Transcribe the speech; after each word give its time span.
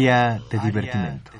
Área 0.00 0.40
de 0.50 0.58
divertimento. 0.60 1.30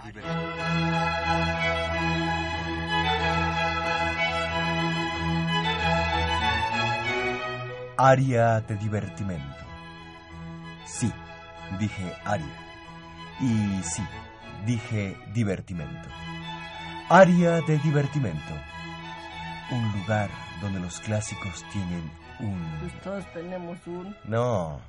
Área 7.96 8.60
de 8.60 8.77
divertimento. 8.77 9.64
Sí, 10.84 11.10
dije 11.78 12.12
área. 12.27 12.45
Y 13.41 13.83
sí, 13.83 14.02
dije 14.66 15.16
divertimento. 15.33 16.11
Área 17.08 17.62
de 17.62 17.78
divertimento. 17.78 18.55
Un 19.70 19.91
lugar 20.00 20.28
donde 20.61 20.80
los 20.80 21.00
clásicos 21.00 21.64
tienen 21.72 22.11
un... 22.41 22.61
Pues 22.80 23.00
todos 23.00 23.24
tenemos 23.33 23.78
un. 23.86 24.14
No. 24.24 24.80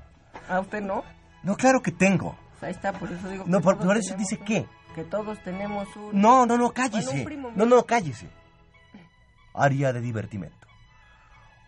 ¿A 0.49 0.59
usted 0.59 0.81
no? 0.81 1.05
No, 1.43 1.55
claro 1.55 1.81
que 1.81 1.93
tengo. 1.93 2.35
Ahí 2.61 2.71
está, 2.71 2.93
por 2.93 3.11
eso 3.11 3.27
digo 3.27 3.43
No, 3.47 3.61
por, 3.61 3.77
por 3.77 3.97
eso 3.97 4.15
dice 4.15 4.37
un. 4.39 4.45
qué. 4.45 4.67
Que 4.95 5.03
todos 5.03 5.41
tenemos 5.43 5.87
un. 5.95 6.19
No, 6.21 6.45
no, 6.45 6.57
no, 6.57 6.71
cállese. 6.71 7.25
No, 7.55 7.65
no, 7.65 7.85
cállese. 7.85 8.29
Área 9.53 9.93
de 9.93 10.01
divertimento. 10.01 10.67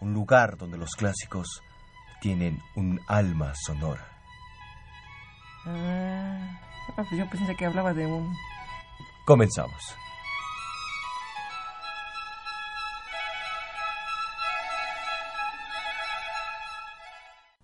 Un 0.01 0.13
lugar 0.13 0.57
donde 0.57 0.77
los 0.77 0.91
clásicos 0.91 1.61
tienen 2.21 2.61
un 2.75 2.99
alma 3.07 3.53
sonora. 3.55 4.07
Ah, 5.65 6.59
pues 6.95 7.07
yo 7.11 7.29
pensé 7.29 7.55
que 7.55 7.65
hablaba 7.65 7.93
de 7.93 8.05
un. 8.05 8.33
Comenzamos. 9.25 9.95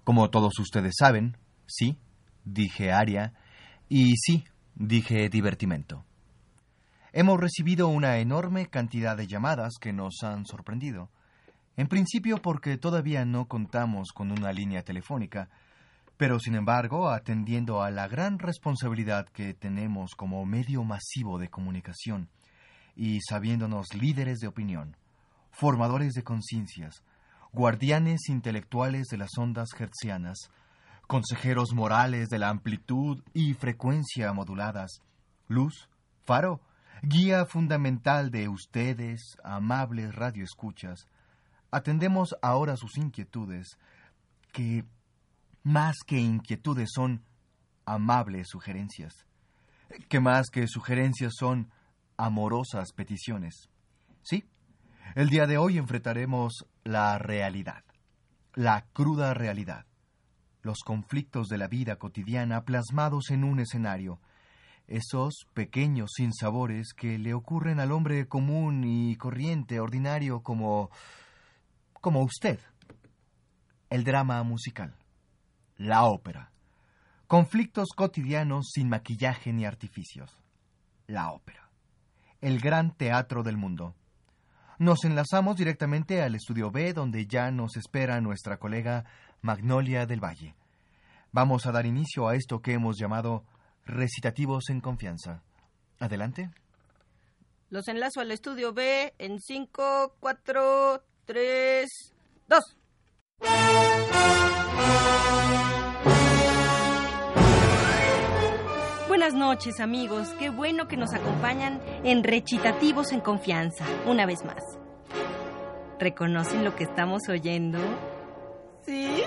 Como 0.04 0.30
todos 0.30 0.58
ustedes 0.60 0.96
saben, 0.98 1.38
sí, 1.68 2.00
dije 2.46 2.92
área 2.92 3.34
y 3.88 4.14
sí, 4.18 4.46
dije 4.76 5.30
divertimento. 5.30 6.06
Hemos 7.12 7.40
recibido 7.40 7.88
una 7.88 8.18
enorme 8.20 8.68
cantidad 8.68 9.18
de 9.18 9.28
llamadas 9.28 9.74
que 9.82 9.94
nos 9.94 10.22
han 10.24 10.46
sorprendido. 10.46 11.10
En 11.76 11.88
principio 11.88 12.42
porque 12.42 12.78
todavía 12.78 13.26
no 13.26 13.48
contamos 13.48 14.10
con 14.14 14.32
una 14.32 14.52
línea 14.52 14.84
telefónica, 14.84 15.50
pero 16.18 16.38
sin 16.40 16.56
embargo, 16.56 17.10
atendiendo 17.10 17.82
a 17.82 17.90
la 17.90 18.08
gran 18.08 18.38
responsabilidad 18.40 19.28
que 19.30 19.54
tenemos 19.54 20.12
como 20.16 20.46
medio 20.46 20.84
masivo 20.84 21.40
de 21.40 21.50
comunicación 21.50 22.30
y 22.96 23.22
sabiéndonos 23.22 23.94
líderes 23.94 24.40
de 24.40 24.48
opinión, 24.48 24.98
formadores 25.52 26.12
de 26.14 26.24
conciencias, 26.24 27.02
guardianes 27.54 28.28
intelectuales 28.28 29.08
de 29.08 29.18
las 29.18 29.30
ondas 29.38 29.70
hertzianas, 29.80 30.52
consejeros 31.10 31.74
morales 31.74 32.30
de 32.30 32.38
la 32.38 32.50
amplitud 32.50 33.24
y 33.34 33.56
frecuencia 33.56 34.32
moduladas, 34.32 35.02
luz, 35.48 35.90
faro, 36.24 36.62
guía 37.02 37.48
fundamental 37.48 38.30
de 38.30 38.48
ustedes, 38.48 39.36
amables 39.44 40.14
radioescuchas, 40.14 41.08
atendemos 41.72 42.36
ahora 42.44 42.78
sus 42.78 42.96
inquietudes, 43.00 43.80
que 44.54 44.86
más 45.64 45.96
que 46.06 46.20
inquietudes 46.20 46.92
son 46.94 47.24
amables 47.86 48.48
sugerencias, 48.48 49.26
que 50.10 50.20
más 50.20 50.52
que 50.52 50.68
sugerencias 50.68 51.34
son 51.40 51.72
amorosas 52.18 52.94
peticiones. 52.94 53.68
Sí, 54.22 54.46
el 55.16 55.30
día 55.30 55.48
de 55.48 55.58
hoy 55.58 55.80
enfrentaremos 55.80 56.68
la 56.84 57.18
realidad, 57.18 57.84
la 58.54 58.86
cruda 58.94 59.34
realidad, 59.34 59.88
los 60.62 60.80
conflictos 60.80 61.48
de 61.48 61.58
la 61.58 61.68
vida 61.68 61.98
cotidiana 61.98 62.66
plasmados 62.66 63.30
en 63.32 63.44
un 63.44 63.60
escenario, 63.60 64.20
esos 64.88 65.46
pequeños 65.54 66.12
sinsabores 66.16 66.94
que 66.94 67.18
le 67.20 67.34
ocurren 67.34 67.80
al 67.80 67.92
hombre 67.92 68.28
común 68.28 68.84
y 68.84 69.16
corriente, 69.18 69.80
ordinario 69.80 70.42
como 70.42 70.90
como 72.02 72.22
usted. 72.22 72.60
El 73.90 74.04
drama 74.04 74.42
musical, 74.44 74.96
la 75.78 76.06
ópera, 76.06 76.52
conflictos 77.28 77.90
cotidianos 77.96 78.70
sin 78.72 78.90
maquillaje 78.90 79.52
ni 79.54 79.66
artificios, 79.66 80.38
la 81.08 81.32
ópera, 81.32 81.70
el 82.42 82.60
gran 82.60 82.96
teatro 82.96 83.44
del 83.44 83.58
mundo. 83.58 83.96
Nos 84.78 85.04
enlazamos 85.04 85.58
directamente 85.58 86.22
al 86.22 86.36
estudio 86.36 86.72
B 86.72 86.94
donde 86.94 87.26
ya 87.26 87.52
nos 87.52 87.76
espera 87.76 88.22
nuestra 88.22 88.58
colega 88.58 89.06
Magnolia 89.42 90.06
del 90.06 90.24
Valle. 90.24 90.56
Vamos 91.32 91.66
a 91.66 91.72
dar 91.72 91.86
inicio 91.86 92.28
a 92.28 92.36
esto 92.36 92.62
que 92.62 92.74
hemos 92.74 92.98
llamado 92.98 93.44
recitativos 93.86 94.70
en 94.70 94.82
confianza. 94.82 95.42
Adelante. 96.00 96.50
Los 97.70 97.88
enlazo 97.88 98.22
al 98.22 98.32
estudio 98.32 98.74
B 98.74 99.14
en 99.20 99.40
5, 99.40 100.16
4, 100.20 101.04
3, 101.26 101.88
2. 102.48 102.60
Buenas 109.08 109.34
noches 109.34 109.80
amigos, 109.80 110.30
qué 110.40 110.50
bueno 110.50 110.88
que 110.88 110.98
nos 110.98 111.14
acompañan 111.14 111.82
en 112.04 112.24
Recitativos 112.24 113.12
en 113.12 113.20
Confianza, 113.20 113.86
una 114.08 114.26
vez 114.26 114.44
más. 114.46 114.64
¿Reconocen 116.00 116.64
lo 116.64 116.76
que 116.76 116.86
estamos 116.86 117.22
oyendo? 117.30 117.80
¿Sí? 118.86 119.24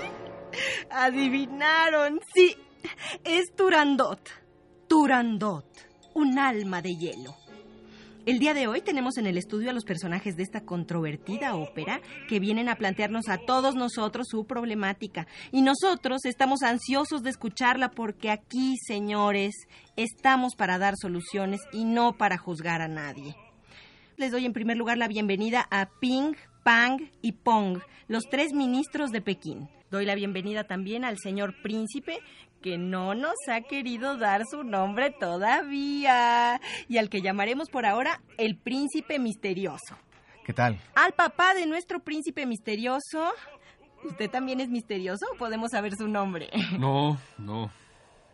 Adivinaron, 0.89 2.19
sí. 2.33 2.55
Es 3.23 3.53
Turandot. 3.55 4.19
Turandot, 4.87 5.65
un 6.13 6.37
alma 6.37 6.81
de 6.81 6.95
hielo. 6.95 7.35
El 8.25 8.39
día 8.39 8.53
de 8.53 8.67
hoy 8.67 8.81
tenemos 8.81 9.17
en 9.17 9.25
el 9.25 9.37
estudio 9.37 9.69
a 9.69 9.73
los 9.73 9.83
personajes 9.83 10.37
de 10.37 10.43
esta 10.43 10.61
controvertida 10.61 11.55
ópera 11.55 11.99
que 12.29 12.39
vienen 12.39 12.69
a 12.69 12.75
plantearnos 12.75 13.27
a 13.27 13.37
todos 13.37 13.75
nosotros 13.75 14.27
su 14.29 14.45
problemática. 14.45 15.27
Y 15.51 15.61
nosotros 15.61 16.23
estamos 16.23 16.63
ansiosos 16.63 17.21
de 17.21 17.31
escucharla 17.31 17.91
porque 17.91 18.29
aquí, 18.29 18.77
señores, 18.77 19.53
estamos 19.97 20.55
para 20.55 20.77
dar 20.77 20.93
soluciones 20.95 21.59
y 21.73 21.83
no 21.83 22.13
para 22.13 22.37
juzgar 22.37 22.81
a 22.81 22.87
nadie. 22.87 23.35
Les 24.15 24.31
doy 24.31 24.45
en 24.45 24.53
primer 24.53 24.77
lugar 24.77 24.97
la 24.97 25.09
bienvenida 25.09 25.67
a 25.69 25.89
Ping, 25.99 26.33
Pang 26.63 27.11
y 27.21 27.33
Pong, 27.33 27.79
los 28.07 28.23
tres 28.29 28.53
ministros 28.53 29.11
de 29.11 29.21
Pekín. 29.21 29.69
Doy 29.91 30.05
la 30.05 30.15
bienvenida 30.15 30.63
también 30.63 31.03
al 31.03 31.17
señor 31.17 31.61
príncipe, 31.61 32.19
que 32.61 32.77
no 32.77 33.13
nos 33.13 33.35
ha 33.51 33.61
querido 33.61 34.17
dar 34.17 34.43
su 34.49 34.63
nombre 34.63 35.11
todavía, 35.11 36.61
y 36.87 36.97
al 36.97 37.09
que 37.09 37.21
llamaremos 37.21 37.69
por 37.69 37.85
ahora 37.85 38.21
el 38.37 38.57
príncipe 38.57 39.19
misterioso. 39.19 39.97
¿Qué 40.45 40.53
tal? 40.53 40.79
Al 40.95 41.13
papá 41.13 41.53
de 41.53 41.65
nuestro 41.65 41.99
príncipe 41.99 42.45
misterioso. 42.45 43.33
¿Usted 44.05 44.29
también 44.29 44.59
es 44.59 44.69
misterioso 44.69 45.25
o 45.33 45.37
podemos 45.37 45.71
saber 45.71 45.93
su 45.95 46.07
nombre? 46.07 46.49
No, 46.79 47.17
no. 47.37 47.71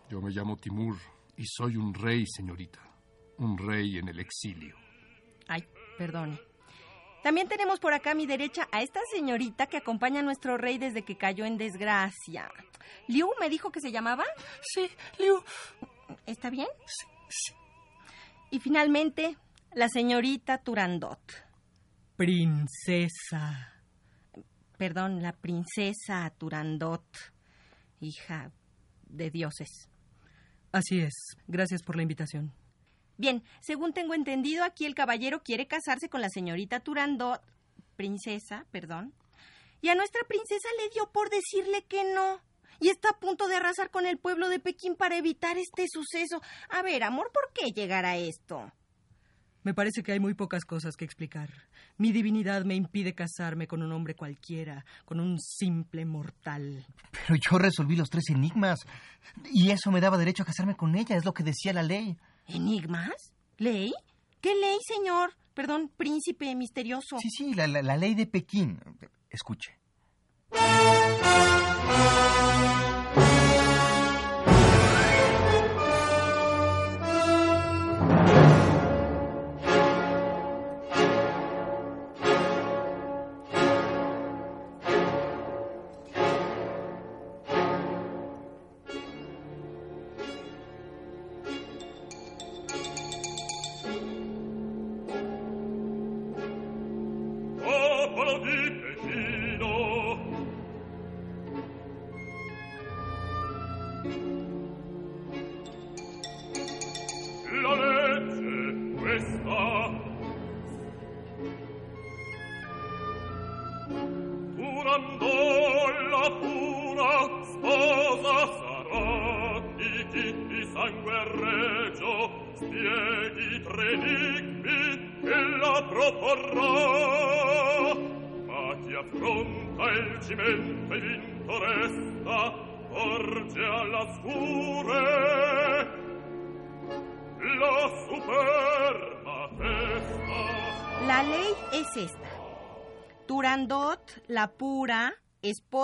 Yo 0.09 0.21
me 0.21 0.31
llamo 0.31 0.55
Timur 0.57 0.97
y 1.35 1.45
soy 1.45 1.77
un 1.77 1.93
rey, 1.93 2.25
señorita. 2.27 2.79
Un 3.37 3.57
rey 3.57 3.97
en 3.97 4.07
el 4.07 4.19
exilio. 4.19 4.75
Ay, 5.47 5.63
perdone. 5.97 6.48
También 7.23 7.47
tenemos 7.47 7.79
por 7.79 7.93
acá 7.93 8.11
a 8.11 8.15
mi 8.15 8.25
derecha 8.25 8.67
a 8.71 8.81
esta 8.81 9.01
señorita 9.13 9.67
que 9.67 9.77
acompaña 9.77 10.21
a 10.21 10.23
nuestro 10.23 10.57
rey 10.57 10.77
desde 10.77 11.03
que 11.03 11.17
cayó 11.17 11.45
en 11.45 11.57
desgracia. 11.57 12.49
¿Liu 13.07 13.29
me 13.39 13.49
dijo 13.49 13.71
que 13.71 13.81
se 13.81 13.91
llamaba? 13.91 14.23
Sí, 14.61 14.89
Liu. 15.17 15.43
¿Está 16.25 16.49
bien? 16.49 16.67
Y 18.51 18.59
finalmente, 18.59 19.37
la 19.73 19.89
señorita 19.89 20.59
Turandot. 20.59 21.19
Princesa. 22.15 23.73
Perdón, 24.77 25.21
la 25.21 25.33
princesa 25.33 26.31
Turandot, 26.37 27.05
hija 27.99 28.51
de 29.07 29.29
dioses. 29.29 29.89
Así 30.71 30.99
es. 30.99 31.13
Gracias 31.47 31.83
por 31.83 31.95
la 31.95 32.03
invitación. 32.03 32.53
Bien, 33.19 33.43
según 33.59 33.91
tengo 33.91 34.13
entendido, 34.13 34.63
aquí 34.63 34.85
el 34.85 34.95
caballero 34.95 35.43
quiere 35.43 35.67
casarse 35.67 36.07
con 36.07 36.21
la 36.21 36.29
señorita 36.29 36.79
Turandot, 36.79 37.41
princesa, 37.97 38.65
perdón, 38.71 39.13
Y 39.81 39.89
a 39.89 39.95
nuestra 39.95 40.21
princesa 40.25 40.69
le 40.81 40.87
dio 40.87 41.11
por 41.11 41.29
decirle 41.29 41.83
que 41.83 42.05
no. 42.13 42.39
Y 42.79 42.87
está 42.87 43.09
a 43.09 43.19
punto 43.19 43.49
de 43.49 43.57
arrasar 43.57 43.91
con 43.91 44.05
el 44.05 44.17
pueblo 44.17 44.47
de 44.47 44.59
Pekín 44.59 44.95
para 44.95 45.17
evitar 45.17 45.57
este 45.57 45.85
suceso. 45.91 46.41
A 46.69 46.81
ver, 46.81 47.03
amor, 47.03 47.29
¿por 47.33 47.51
qué 47.53 47.71
llegar 47.73 48.05
a 48.05 48.15
esto? 48.15 48.71
Me 49.63 49.73
parece 49.73 50.03
que 50.03 50.13
hay 50.13 50.19
muy 50.19 50.33
pocas 50.33 50.63
cosas 50.63 50.95
que 50.95 51.05
explicar. 51.05 51.49
Mi 51.97 52.11
divinidad 52.11 52.63
me 52.63 52.75
impide 52.75 53.13
casarme 53.13 53.67
con 53.67 53.83
un 53.83 53.91
hombre 53.91 54.15
cualquiera, 54.15 54.85
con 55.05 55.19
un 55.19 55.39
simple 55.39 56.05
mortal. 56.05 56.85
Pero 57.11 57.35
yo 57.35 57.57
resolví 57.57 57.95
los 57.95 58.09
tres 58.09 58.29
enigmas. 58.29 58.79
Y 59.51 59.71
eso 59.71 59.91
me 59.91 59.99
daba 60.01 60.17
derecho 60.17 60.43
a 60.43 60.45
casarme 60.45 60.75
con 60.75 60.95
ella, 60.95 61.17
es 61.17 61.25
lo 61.25 61.33
que 61.33 61.43
decía 61.43 61.73
la 61.73 61.83
ley. 61.83 62.17
¿Enigmas? 62.47 63.33
¿Ley? 63.57 63.91
¿Qué 64.41 64.55
ley, 64.55 64.77
señor? 64.87 65.33
Perdón, 65.53 65.91
príncipe 65.97 66.55
misterioso. 66.55 67.17
Sí, 67.19 67.29
sí, 67.29 67.53
la, 67.53 67.67
la, 67.67 67.81
la 67.81 67.97
ley 67.97 68.15
de 68.15 68.27
Pekín. 68.27 68.79
Escuche. 69.29 69.77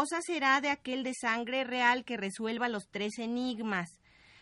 Será 0.05 0.61
de 0.61 0.69
aquel 0.69 1.03
de 1.03 1.13
sangre 1.13 1.63
real 1.63 2.05
que 2.05 2.17
resuelva 2.17 2.69
los 2.69 2.87
tres 2.89 3.19
enigmas. 3.19 3.89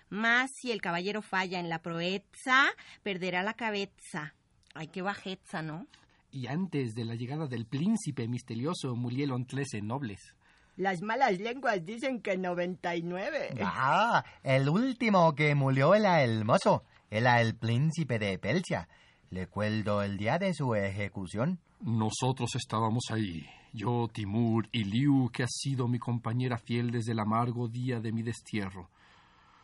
Mas 0.09 0.51
si 0.55 0.71
el 0.71 0.81
caballero 0.81 1.21
falla 1.21 1.59
en 1.59 1.69
la 1.69 1.81
proeza, 1.81 2.65
perderá 3.01 3.43
la 3.43 3.53
cabeza. 3.53 4.33
Ay, 4.73 4.87
qué 4.87 5.01
bajeza, 5.01 5.61
¿no? 5.61 5.87
Y 6.31 6.47
antes 6.47 6.95
de 6.95 7.05
la 7.05 7.15
llegada 7.15 7.47
del 7.47 7.65
príncipe 7.65 8.27
misterioso 8.27 8.95
murieron 8.95 9.45
trece 9.45 9.81
nobles. 9.81 10.35
Las 10.75 11.01
malas 11.01 11.39
lenguas 11.39 11.85
dicen 11.85 12.21
que 12.21 12.37
99. 12.37 13.55
Ah, 13.61 14.23
el 14.41 14.67
último 14.69 15.35
que 15.35 15.53
murió 15.53 15.93
era 15.93 16.23
el 16.23 16.45
mozo, 16.45 16.83
era 17.11 17.39
el 17.41 17.55
príncipe 17.55 18.17
de 18.17 18.39
Persia. 18.39 18.87
Le 19.29 19.45
cueldo 19.47 20.01
el 20.01 20.17
día 20.17 20.39
de 20.39 20.53
su 20.53 20.73
ejecución. 20.73 21.59
Nosotros 21.81 22.55
estábamos 22.55 23.03
ahí, 23.11 23.45
yo, 23.73 24.07
Timur 24.13 24.67
y 24.71 24.83
Liu, 24.85 25.29
que 25.33 25.43
ha 25.43 25.47
sido 25.47 25.87
mi 25.87 25.99
compañera 25.99 26.57
fiel 26.57 26.91
desde 26.91 27.11
el 27.11 27.19
amargo 27.19 27.67
día 27.67 27.99
de 27.99 28.11
mi 28.11 28.21
destierro. 28.21 28.89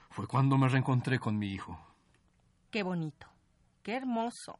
Fue 0.09 0.27
cuando 0.27 0.57
me 0.57 0.67
reencontré 0.67 1.19
con 1.19 1.38
mi 1.38 1.47
hijo. 1.53 1.79
Qué 2.71 2.83
bonito, 2.83 3.27
qué 3.83 3.95
hermoso. 3.95 4.59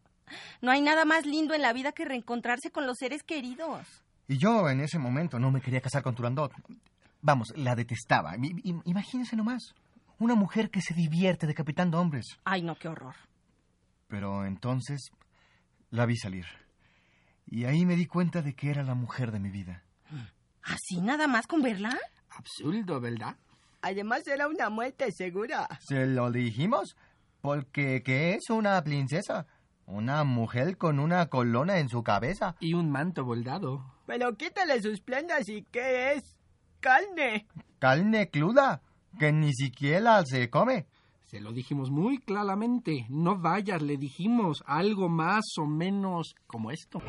No 0.62 0.72
hay 0.72 0.82
nada 0.82 1.06
más 1.06 1.26
lindo 1.26 1.54
en 1.56 1.62
la 1.64 1.74
vida 1.74 1.92
que 1.92 2.06
reencontrarse 2.06 2.70
con 2.72 2.86
los 2.86 2.98
seres 2.98 3.24
queridos. 3.24 3.88
Y 4.28 4.38
yo 4.38 4.70
en 4.70 4.80
ese 4.82 5.00
momento 5.00 5.40
no 5.40 5.50
me 5.52 5.60
quería 5.62 5.82
casar 5.82 6.04
con 6.04 6.14
Turandot. 6.14 6.52
Vamos, 7.22 7.52
la 7.56 7.76
detestaba. 7.76 8.36
I- 8.38 8.62
i- 8.64 8.82
Imagínense 8.86 9.36
nomás. 9.36 9.74
Una 10.20 10.36
mujer 10.36 10.70
que 10.70 10.82
se 10.82 10.94
divierte 10.94 11.48
decapitando 11.48 12.00
hombres. 12.00 12.26
Ay, 12.44 12.62
no, 12.62 12.76
qué 12.76 12.88
horror. 12.90 13.16
Pero 14.08 14.46
entonces 14.46 15.10
la 15.90 16.06
vi 16.06 16.16
salir. 16.18 16.46
Y 17.52 17.66
ahí 17.66 17.86
me 17.86 17.96
di 17.96 18.06
cuenta 18.06 18.42
de 18.42 18.54
que 18.54 18.70
era 18.70 18.84
la 18.84 18.94
mujer 18.94 19.32
de 19.32 19.40
mi 19.40 19.50
vida. 19.50 19.84
¿Así 20.62 21.02
nada 21.02 21.28
más 21.28 21.48
con 21.48 21.62
verla? 21.62 21.98
Absurdo, 22.30 23.02
¿verdad? 23.02 23.36
Además 23.82 24.28
era 24.28 24.48
una 24.48 24.70
muerte 24.70 25.12
segura. 25.12 25.68
Se 25.82 26.06
lo 26.06 26.32
dijimos 26.32 26.96
porque 27.42 28.04
¿qué 28.04 28.36
es 28.36 28.50
una 28.50 28.82
princesa? 28.84 29.48
Una 29.88 30.24
mujer 30.24 30.78
con 30.78 31.00
una 31.00 31.26
corona 31.28 31.80
en 31.80 31.90
su 31.90 32.04
cabeza. 32.04 32.56
Y 32.60 32.76
un 32.76 32.92
manto 32.92 33.26
bordado. 33.26 33.84
Pero 34.06 34.36
quítale 34.36 34.82
sus 34.82 35.02
prendas 35.02 35.50
y 35.50 35.64
¿qué 35.72 36.14
es? 36.14 36.38
Carne. 36.80 37.48
Carne 37.80 38.30
cruda 38.30 38.82
que 39.18 39.32
ni 39.32 39.54
siquiera 39.54 40.22
se 40.24 40.52
come. 40.52 40.86
Se 41.30 41.40
lo 41.40 41.52
dijimos 41.52 41.92
muy 41.92 42.18
claramente. 42.18 43.06
No 43.08 43.38
vayas, 43.38 43.84
le 43.84 43.98
dijimos 43.98 44.64
algo 44.66 45.10
más 45.10 45.46
o 45.60 45.68
menos 45.68 46.36
como 46.48 46.72
esto. 46.72 47.00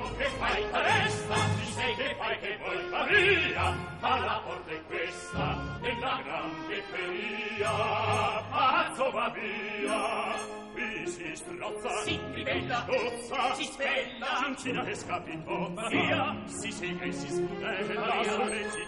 si 11.31 11.37
strozza, 11.37 12.03
si 12.03 12.21
ribella, 12.33 12.85
bozza, 12.87 13.55
si 13.55 13.65
spella, 13.65 14.27
cincina 14.45 14.85
e 14.85 14.95
scappi 14.95 15.33
in 15.33 15.45
bozza, 15.45 15.89
via, 15.89 16.37
si 16.47 16.73
sega 16.73 17.05
e 17.05 17.13
si 17.13 17.29
scuda 17.29 17.77
e 17.77 17.85
bella, 17.85 18.23
sole 18.25 18.71
si 18.71 18.87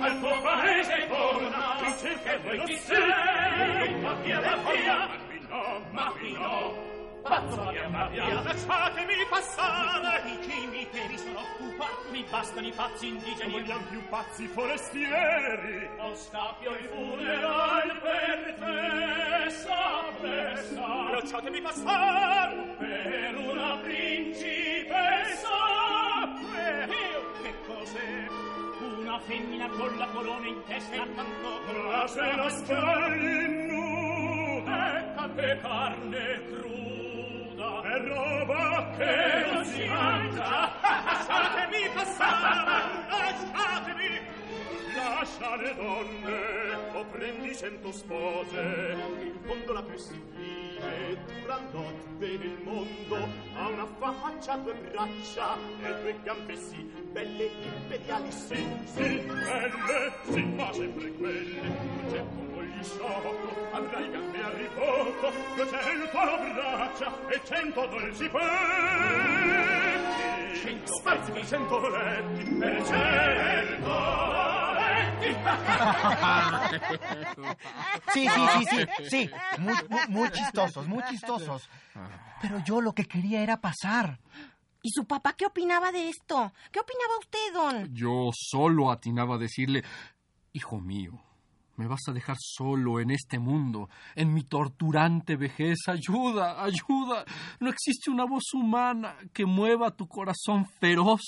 al 0.00 0.18
tuo 0.18 0.40
paese 0.40 1.06
torna, 1.06 1.76
ricerca 1.80 2.32
e 2.32 2.38
voi 2.38 2.64
chi 2.64 2.76
sei, 2.78 4.00
ma 4.00 4.14
via, 4.14 4.40
ma 4.40 4.72
via, 4.72 4.96
ma 5.06 5.16
qui 5.26 5.40
no, 5.48 5.86
ma 5.90 6.12
qui 6.18 6.32
no, 6.32 6.93
Pazzo 7.24 7.70
via, 7.70 7.88
ma 7.88 8.06
via, 8.08 8.42
lasciatemi 8.42 9.14
passare! 9.30 10.22
I 10.28 10.38
cimiteri 10.46 11.16
sono 11.16 11.40
occupati, 11.40 12.10
mi 12.10 12.22
bastano 12.28 12.66
i 12.66 12.72
pazzi 12.72 13.08
indigeni. 13.08 13.50
Non 13.50 13.60
vogliamo 13.62 13.84
più 13.88 14.06
pazzi 14.08 14.46
forestieri! 14.46 15.88
Lo 15.96 16.14
scappio 16.14 16.70
il 16.72 16.84
funeral 16.84 17.98
per 18.02 18.54
te 18.58 19.50
s'appressa. 19.50 21.10
Lasciatemi 21.12 21.60
passare 21.62 22.76
per 22.78 23.36
una 23.36 23.76
principessa. 23.78 25.48
Io 26.86 27.32
che 27.42 27.54
cos'è? 27.66 28.26
Una 28.98 29.18
femmina 29.20 29.68
con 29.68 29.96
la 29.96 30.06
corona 30.08 30.46
in 30.46 30.62
testa 30.66 31.02
accanto. 31.02 31.60
Brace 31.72 32.36
la 32.36 32.48
spagli 32.50 33.46
nuda, 33.72 34.98
e 35.36 35.60
carne 35.60 36.42
cruda, 36.48 37.03
per 37.80 38.02
roba 38.02 38.90
che 38.96 39.50
non 39.52 39.64
si 39.64 39.84
mangia. 39.86 40.72
Lasciatemi 40.80 41.88
passare 41.94 42.82
lasciatemi. 43.08 44.20
Lascia 44.94 45.56
le 45.56 45.74
donne 45.74 46.74
o 46.92 47.04
prendi 47.06 47.54
cento 47.54 47.92
spose. 47.92 48.96
In 49.22 49.38
fondo 49.44 49.72
la 49.72 49.82
più 49.82 49.98
sublime 49.98 50.64
turandot 51.26 51.94
il 52.20 52.58
mondo 52.62 53.28
ha 53.54 53.68
una 53.68 53.86
faccia 53.98 54.56
due 54.56 54.74
braccia 54.74 55.56
e 55.82 56.00
due 56.00 56.16
gambe 56.22 56.56
sì 56.56 56.82
belle 57.12 57.50
imperiali 57.62 58.30
sì 58.32 58.66
sì 58.84 59.18
belle 59.26 60.12
sì 60.30 60.42
ma 60.42 60.72
sempre 60.72 61.12
quelle 61.12 61.60
non 61.60 62.04
c'è 62.10 62.53
gli 62.84 62.86
sciocco, 62.86 63.56
avrai 63.72 64.10
gambe 64.10 64.42
a 64.42 64.50
ripoco, 64.50 65.32
duecento 65.56 66.18
braccia 66.52 67.12
e 67.28 67.40
cento 67.44 67.86
dolci 67.86 68.28
petti. 68.28 69.72
Cento 70.60 70.94
spazzi, 70.98 71.46
cento 71.46 71.88
letti, 71.88 72.58
e 72.62 72.84
cento 72.84 74.22
Sí, 78.12 78.28
sí, 78.28 78.46
sí, 78.48 78.66
sí, 78.68 79.08
sí. 79.08 79.30
Muy, 79.58 79.74
muy, 79.88 80.00
muy 80.08 80.30
chistosos, 80.30 80.86
muy 80.86 81.02
chistosos. 81.04 81.68
Pero 82.42 82.58
yo 82.64 82.80
lo 82.82 82.92
que 82.92 83.06
quería 83.06 83.42
era 83.42 83.60
pasar. 83.60 84.20
¿Y 84.82 84.90
su 84.90 85.06
papá 85.06 85.32
qué 85.32 85.46
opinaba 85.46 85.90
de 85.92 86.10
esto? 86.10 86.52
¿Qué 86.70 86.78
opinaba 86.80 87.18
usted, 87.18 87.54
don? 87.54 87.94
Yo 87.94 88.30
solo 88.34 88.90
atinaba 88.90 89.36
a 89.36 89.38
decirle, 89.38 89.82
hijo 90.52 90.78
mío, 90.78 91.24
me 91.76 91.86
vas 91.86 92.00
a 92.08 92.12
dejar 92.12 92.36
solo 92.38 93.00
en 93.00 93.10
este 93.10 93.38
mundo, 93.38 93.88
en 94.14 94.32
mi 94.32 94.42
torturante 94.42 95.36
vejez. 95.36 95.88
Ayuda, 95.88 96.62
ayuda. 96.62 97.24
No 97.60 97.70
existe 97.70 98.10
una 98.10 98.24
voz 98.24 98.52
humana 98.54 99.16
que 99.32 99.46
mueva 99.46 99.90
tu 99.90 100.06
corazón 100.06 100.66
feroz. 100.80 101.22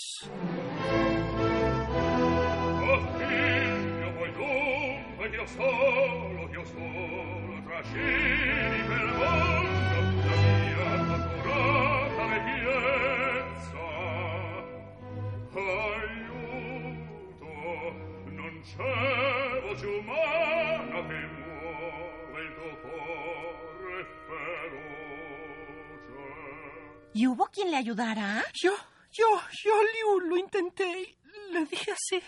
Aiuto, 15.86 17.46
non 18.30 18.54
voce 19.76 19.86
umana 19.86 21.06
che 21.06 21.26
muove 21.26 22.42
il 22.42 22.54
tuo 22.54 22.76
cuore 22.80 24.06
feroce. 24.26 24.96
¿Y 27.12 27.26
hubo 27.26 27.46
quien 27.46 27.70
le 27.70 27.76
ayudara? 27.76 28.44
Yo, 28.54 28.72
yo, 29.12 29.40
yo, 29.64 29.82
Liu, 29.82 30.20
lo 30.28 30.36
intenté. 30.36 31.16
Le 31.50 31.66
dije 31.66 31.92
así. 31.92 32.22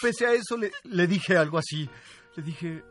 Pese 0.00 0.26
a 0.26 0.32
eso, 0.32 0.56
le, 0.56 0.70
le 0.84 1.06
dije 1.06 1.36
algo 1.36 1.58
así. 1.58 1.88
Le 2.36 2.42
dije, 2.42 2.82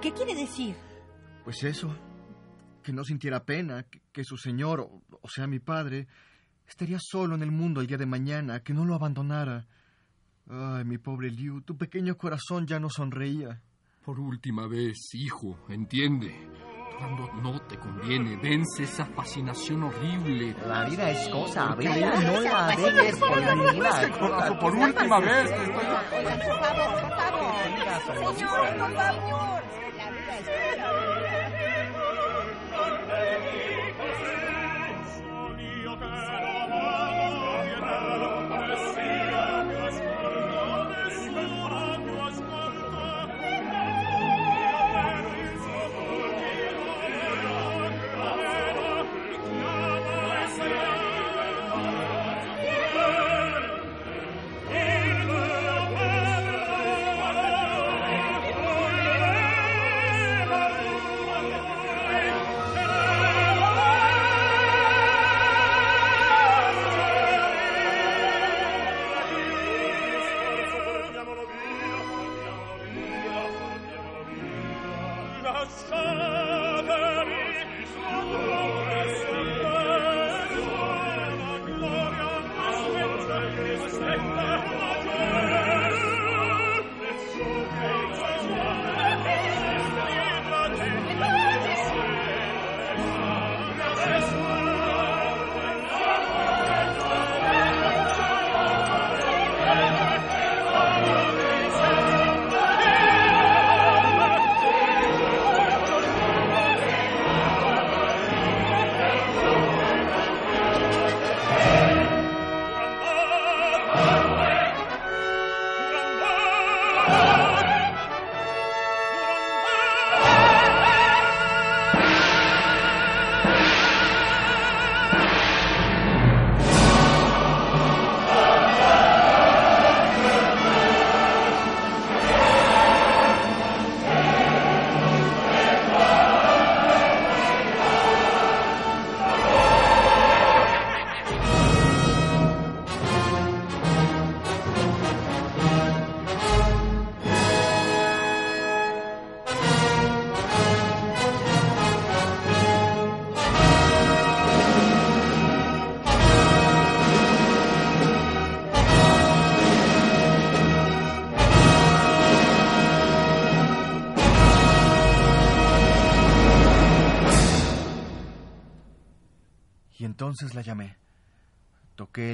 ¿Qué 0.00 0.12
quiere 0.12 0.34
decir? 0.34 0.74
Pues 1.44 1.62
eso, 1.62 1.94
que 2.82 2.92
no 2.92 3.04
sintiera 3.04 3.44
pena, 3.44 3.82
que, 3.82 4.00
que 4.12 4.24
su 4.24 4.36
señor, 4.38 4.80
o, 4.80 5.02
o 5.20 5.28
sea, 5.28 5.46
mi 5.46 5.58
padre, 5.58 6.06
estaría 6.66 6.98
solo 6.98 7.34
en 7.34 7.42
el 7.42 7.50
mundo 7.50 7.80
el 7.80 7.86
día 7.86 7.98
de 7.98 8.06
mañana, 8.06 8.60
que 8.60 8.72
no 8.72 8.86
lo 8.86 8.94
abandonara. 8.94 9.66
Ay, 10.48 10.84
mi 10.84 10.96
pobre 10.96 11.30
Liu, 11.30 11.60
tu 11.60 11.76
pequeño 11.76 12.16
corazón 12.16 12.66
ya 12.66 12.80
no 12.80 12.88
sonreía. 12.88 13.60
Por 14.02 14.18
última 14.18 14.66
vez, 14.66 14.96
hijo, 15.12 15.58
entiende. 15.68 16.34
Cuando 17.00 17.26
no 17.42 17.58
te 17.62 17.78
conviene, 17.78 18.36
vence 18.36 18.82
esa 18.84 19.06
fascinación 19.06 19.84
horrible. 19.84 20.54
La 20.66 20.84
vida 20.84 21.10
es 21.10 21.28
cosa 21.30 21.74
bella, 21.74 22.14
no 22.20 22.40
la 22.42 22.66
dejes 22.76 23.16
por 23.16 23.40
ninguna 23.40 23.90
Por, 24.18 24.58
por 24.58 24.74
última 24.74 25.18
vez, 25.20 25.50
por 25.50 25.72
favor, 25.74 27.00
por 27.00 27.10
favor. 27.16 27.54
Señor, 28.36 28.76
por 28.76 28.92
favor. 28.94 29.59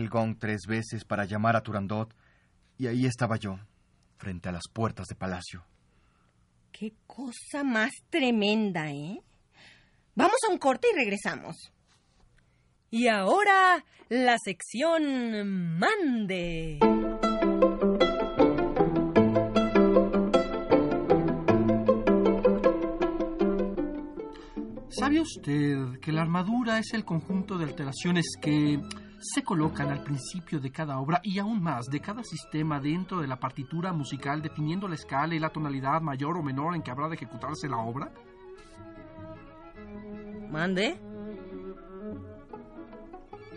El 0.06 0.10
gong 0.10 0.38
tres 0.38 0.66
veces 0.68 1.04
para 1.04 1.24
llamar 1.24 1.56
a 1.56 1.62
Turandot, 1.62 2.14
y 2.78 2.86
ahí 2.86 3.06
estaba 3.06 3.36
yo, 3.36 3.58
frente 4.18 4.48
a 4.48 4.52
las 4.52 4.68
puertas 4.72 5.08
de 5.08 5.16
palacio. 5.16 5.64
Qué 6.70 6.94
cosa 7.06 7.64
más 7.64 7.90
tremenda, 8.08 8.90
¿eh? 8.90 9.20
Vamos 10.14 10.36
a 10.46 10.52
un 10.52 10.58
corte 10.58 10.88
y 10.92 10.96
regresamos. 10.96 11.56
Y 12.90 13.08
ahora 13.08 13.84
la 14.08 14.36
sección 14.38 15.78
Mande. 15.78 16.78
¿Sabe 24.88 25.20
usted 25.20 25.98
que 26.00 26.12
la 26.12 26.22
armadura 26.22 26.78
es 26.78 26.94
el 26.94 27.04
conjunto 27.04 27.58
de 27.58 27.64
alteraciones 27.64 28.24
que 28.40 28.80
se 29.18 29.42
colocan 29.42 29.90
al 29.90 30.02
principio 30.02 30.60
de 30.60 30.70
cada 30.70 30.98
obra 30.98 31.20
y 31.22 31.38
aún 31.38 31.62
más 31.62 31.86
de 31.86 32.00
cada 32.00 32.22
sistema 32.22 32.80
dentro 32.80 33.20
de 33.20 33.26
la 33.26 33.38
partitura 33.38 33.92
musical 33.92 34.42
definiendo 34.42 34.88
la 34.88 34.94
escala 34.94 35.34
y 35.34 35.38
la 35.38 35.50
tonalidad 35.50 36.00
mayor 36.00 36.36
o 36.36 36.42
menor 36.42 36.74
en 36.74 36.82
que 36.82 36.90
habrá 36.90 37.08
de 37.08 37.14
ejecutarse 37.14 37.68
la 37.68 37.78
obra? 37.78 38.12
¿Mande? 40.50 40.98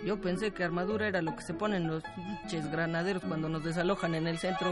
Yo 0.06 0.20
pensé 0.22 0.52
que 0.52 0.64
armadura 0.64 1.08
era 1.08 1.22
lo 1.22 1.36
que 1.36 1.42
se 1.42 1.54
ponen 1.54 1.88
los 1.88 2.04
pinches 2.04 2.72
granaderos 2.72 3.24
cuando 3.24 3.50
nos 3.50 3.64
desalojan 3.64 4.16
en 4.16 4.28
el 4.28 4.38
centro. 4.38 4.72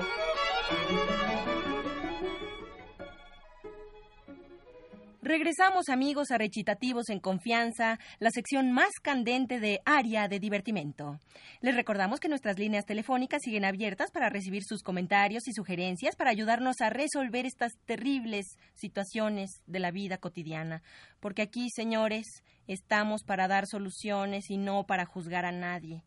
Regresamos 5.28 5.90
amigos 5.90 6.32
a 6.32 6.38
Recitativos 6.38 7.10
en 7.10 7.20
Confianza, 7.20 8.00
la 8.20 8.32
sección 8.32 8.72
más 8.72 8.92
candente 9.04 9.60
de 9.60 9.82
Área 9.84 10.30
de 10.30 10.40
Divertimento. 10.40 11.20
Les 11.60 11.76
recordamos 11.76 12.22
que 12.22 12.30
nuestras 12.30 12.58
líneas 12.58 12.86
telefónicas 12.86 13.42
siguen 13.42 13.66
abiertas 13.66 14.10
para 14.10 14.30
recibir 14.30 14.63
sus 14.63 14.84
comentarios 14.84 15.50
y 15.50 15.52
sugerencias 15.52 16.16
para 16.16 16.30
ayudarnos 16.30 16.80
a 16.80 16.90
resolver 16.90 17.46
estas 17.46 17.74
terribles 17.86 18.56
situaciones 18.74 19.52
de 19.66 19.80
la 19.80 19.92
vida 19.92 20.18
cotidiana. 20.18 20.82
Porque 21.20 21.42
aquí, 21.42 21.68
señores, 21.72 22.42
estamos 22.66 23.24
para 23.24 23.50
dar 23.50 23.68
soluciones 23.68 24.50
y 24.50 24.58
no 24.58 24.86
para 24.86 25.06
juzgar 25.06 25.44
a 25.44 25.52
nadie. 25.52 26.06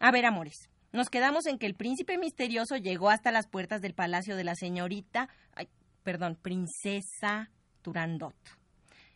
A 0.00 0.10
ver, 0.10 0.26
amores, 0.26 0.68
nos 0.90 1.10
quedamos 1.10 1.46
en 1.46 1.58
que 1.58 1.66
el 1.66 1.76
príncipe 1.76 2.18
misterioso 2.18 2.74
llegó 2.76 3.08
hasta 3.08 3.30
las 3.30 3.46
puertas 3.46 3.80
del 3.80 3.94
palacio 3.94 4.34
de 4.34 4.42
la 4.42 4.56
señorita, 4.56 5.28
ay, 5.54 5.68
perdón, 6.02 6.36
princesa 6.42 7.50
Turandot. 7.82 8.34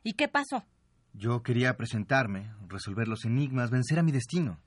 ¿Y 0.03 0.15
qué 0.15 0.29
pasó? 0.29 0.65
Yo 1.13 1.43
quería 1.43 1.77
presentarme, 1.77 2.51
resolver 2.69 3.09
los 3.09 3.25
enigmas, 3.25 3.71
vencer 3.71 3.99
a 3.99 4.03
mi 4.03 4.13
destino. 4.13 4.61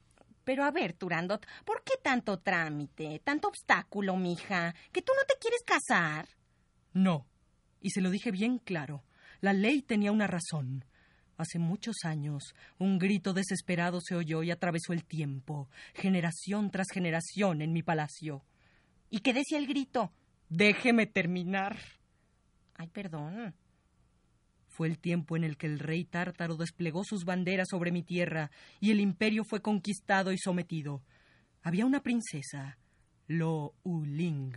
Pero 0.43 0.63
a 0.63 0.71
ver, 0.71 0.93
Turandot, 0.93 1.45
¿por 1.65 1.83
qué 1.83 1.95
tanto 2.01 2.39
trámite, 2.39 3.19
tanto 3.23 3.49
obstáculo, 3.49 4.15
mija? 4.15 4.73
¿Que 4.93 5.01
tú 5.01 5.11
no 5.13 5.25
te 5.27 5.35
quieres 5.41 5.61
casar? 5.65 6.29
No. 6.93 7.27
Y 7.81 7.89
se 7.89 7.99
lo 7.99 8.09
dije 8.09 8.31
bien 8.31 8.59
claro. 8.59 9.03
La 9.41 9.51
ley 9.51 9.81
tenía 9.81 10.11
una 10.11 10.25
razón. 10.25 10.85
Hace 11.37 11.59
muchos 11.59 11.97
años, 12.03 12.55
un 12.79 12.97
grito 12.97 13.33
desesperado 13.33 13.99
se 14.01 14.15
oyó 14.15 14.41
y 14.41 14.49
atravesó 14.49 14.93
el 14.93 15.03
tiempo, 15.03 15.69
generación 15.93 16.71
tras 16.71 16.87
generación 16.91 17.61
en 17.61 17.73
mi 17.73 17.83
palacio. 17.83 18.43
¿Y 19.09 19.19
qué 19.19 19.33
decía 19.33 19.59
el 19.59 19.67
grito? 19.67 20.11
Déjeme 20.49 21.05
terminar. 21.05 21.77
Ay, 22.75 22.87
perdón. 22.87 23.53
Fue 24.77 24.87
el 24.87 24.99
tiempo 24.99 25.35
en 25.35 25.43
el 25.43 25.57
que 25.57 25.65
el 25.65 25.79
rey 25.79 26.05
tártaro 26.05 26.55
desplegó 26.55 27.03
sus 27.03 27.25
banderas 27.25 27.67
sobre 27.67 27.91
mi 27.91 28.03
tierra 28.03 28.51
y 28.79 28.91
el 28.91 28.99
imperio 28.99 29.43
fue 29.43 29.59
conquistado 29.59 30.31
y 30.31 30.37
sometido. 30.37 31.01
Había 31.63 31.87
una 31.87 32.03
princesa, 32.03 32.77
Lo 33.25 33.73
Uling, 33.81 34.53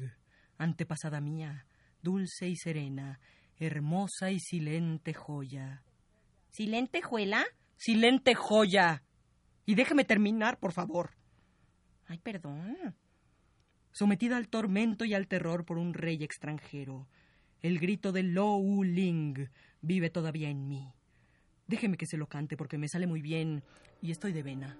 antepasada 0.58 1.22
mía, 1.22 1.64
dulce 2.02 2.48
y 2.50 2.56
serena, 2.56 3.18
hermosa 3.56 4.30
y 4.30 4.40
silente 4.40 5.14
joya. 5.14 5.84
¿Silente 6.50 7.00
juela? 7.00 7.46
Silente 7.78 8.34
joya. 8.34 9.02
Y 9.64 9.74
déjeme 9.74 10.04
terminar, 10.04 10.58
por 10.58 10.74
favor. 10.74 11.12
Ay, 12.08 12.18
perdón. 12.18 12.94
Sometida 13.90 14.36
al 14.36 14.48
tormento 14.48 15.06
y 15.06 15.14
al 15.14 15.28
terror 15.28 15.64
por 15.64 15.78
un 15.78 15.94
rey 15.94 16.22
extranjero, 16.22 17.08
el 17.62 17.78
grito 17.78 18.12
de 18.12 18.22
Lo 18.22 18.56
Wu 18.56 18.84
Ling 18.84 19.48
vive 19.82 20.10
todavía 20.10 20.50
en 20.50 20.68
mí. 20.68 20.92
Déjeme 21.66 21.96
que 21.96 22.06
se 22.06 22.16
lo 22.16 22.26
cante 22.26 22.56
porque 22.56 22.78
me 22.78 22.88
sale 22.88 23.06
muy 23.06 23.22
bien 23.22 23.62
y 24.02 24.10
estoy 24.10 24.32
de 24.32 24.42
vena. 24.42 24.76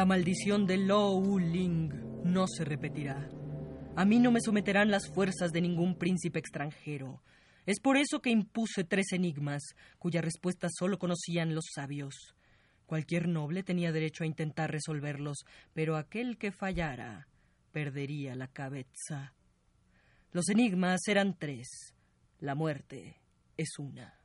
La 0.00 0.06
maldición 0.06 0.64
de 0.64 0.78
Lo 0.78 1.20
Ling 1.38 1.92
no 2.24 2.46
se 2.46 2.64
repetirá. 2.64 3.28
A 3.96 4.06
mí 4.06 4.18
no 4.18 4.32
me 4.32 4.40
someterán 4.40 4.90
las 4.90 5.06
fuerzas 5.10 5.52
de 5.52 5.60
ningún 5.60 5.94
príncipe 5.94 6.38
extranjero. 6.38 7.22
Es 7.66 7.80
por 7.80 7.98
eso 7.98 8.22
que 8.22 8.30
impuse 8.30 8.84
tres 8.84 9.12
enigmas, 9.12 9.62
cuya 9.98 10.22
respuesta 10.22 10.68
solo 10.70 10.98
conocían 10.98 11.54
los 11.54 11.66
sabios. 11.74 12.34
Cualquier 12.86 13.28
noble 13.28 13.62
tenía 13.62 13.92
derecho 13.92 14.24
a 14.24 14.26
intentar 14.26 14.70
resolverlos, 14.70 15.44
pero 15.74 15.98
aquel 15.98 16.38
que 16.38 16.50
fallara 16.50 17.28
perdería 17.70 18.34
la 18.34 18.48
cabeza. 18.48 19.34
Los 20.32 20.48
enigmas 20.48 21.00
eran 21.08 21.36
tres. 21.38 21.68
La 22.38 22.54
muerte 22.54 23.20
es 23.58 23.78
una. 23.78 24.18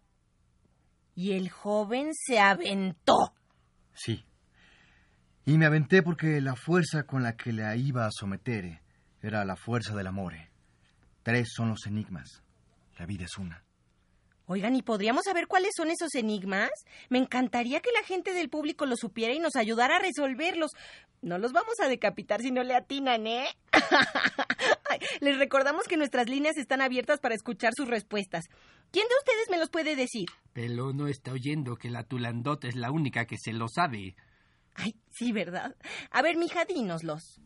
Y 1.15 1.33
el 1.33 1.49
joven 1.49 2.11
se 2.13 2.39
aventó. 2.39 3.33
Sí. 3.93 4.23
Y 5.47 5.59
me 5.59 5.67
aventé 5.67 6.01
porque 6.01 6.41
la 6.41 6.55
fuerza 6.55 7.03
con 7.03 7.21
la 7.21 7.37
que 7.37 7.53
la 7.53 7.75
iba 7.75 8.07
a 8.07 8.11
someter 8.11 8.81
era 9.21 9.45
la 9.45 9.55
fuerza 9.55 9.95
del 9.95 10.07
amor. 10.07 10.33
Tres 11.21 11.49
son 11.55 11.69
los 11.69 11.85
enigmas. 11.85 12.41
La 12.97 13.05
vida 13.05 13.25
es 13.25 13.37
una. 13.37 13.63
Oigan, 14.47 14.75
¿y 14.75 14.81
podríamos 14.81 15.23
saber 15.25 15.47
cuáles 15.47 15.71
son 15.75 15.89
esos 15.89 16.13
enigmas? 16.15 16.69
Me 17.09 17.19
encantaría 17.19 17.79
que 17.79 17.91
la 17.91 18.03
gente 18.03 18.33
del 18.33 18.49
público 18.49 18.85
lo 18.85 18.95
supiera 18.95 19.33
y 19.33 19.39
nos 19.39 19.55
ayudara 19.55 19.97
a 19.97 19.99
resolverlos. 19.99 20.71
No 21.21 21.37
los 21.37 21.51
vamos 21.51 21.75
a 21.79 21.87
decapitar 21.87 22.41
si 22.41 22.51
no 22.51 22.63
le 22.63 22.75
atinan, 22.75 23.25
¿eh? 23.27 23.47
Les 25.21 25.37
recordamos 25.37 25.87
que 25.87 25.97
nuestras 25.97 26.27
líneas 26.27 26.57
están 26.57 26.81
abiertas 26.81 27.19
para 27.19 27.35
escuchar 27.35 27.73
sus 27.75 27.87
respuestas. 27.87 28.45
¿Quién 28.91 29.07
de 29.07 29.15
ustedes 29.19 29.49
me 29.49 29.57
los 29.57 29.69
puede 29.69 29.95
decir? 29.95 30.27
Pelo 30.53 30.93
no 30.93 31.07
está 31.07 31.31
oyendo 31.31 31.75
que 31.75 31.89
la 31.89 32.03
Tulandot 32.03 32.65
es 32.65 32.75
la 32.75 32.91
única 32.91 33.25
que 33.25 33.37
se 33.37 33.53
lo 33.53 33.67
sabe. 33.67 34.15
Ay, 34.75 34.95
sí, 35.11 35.31
¿verdad? 35.31 35.75
A 36.11 36.21
ver, 36.21 36.37
mija, 36.37 36.65
dínoslos. 36.65 37.41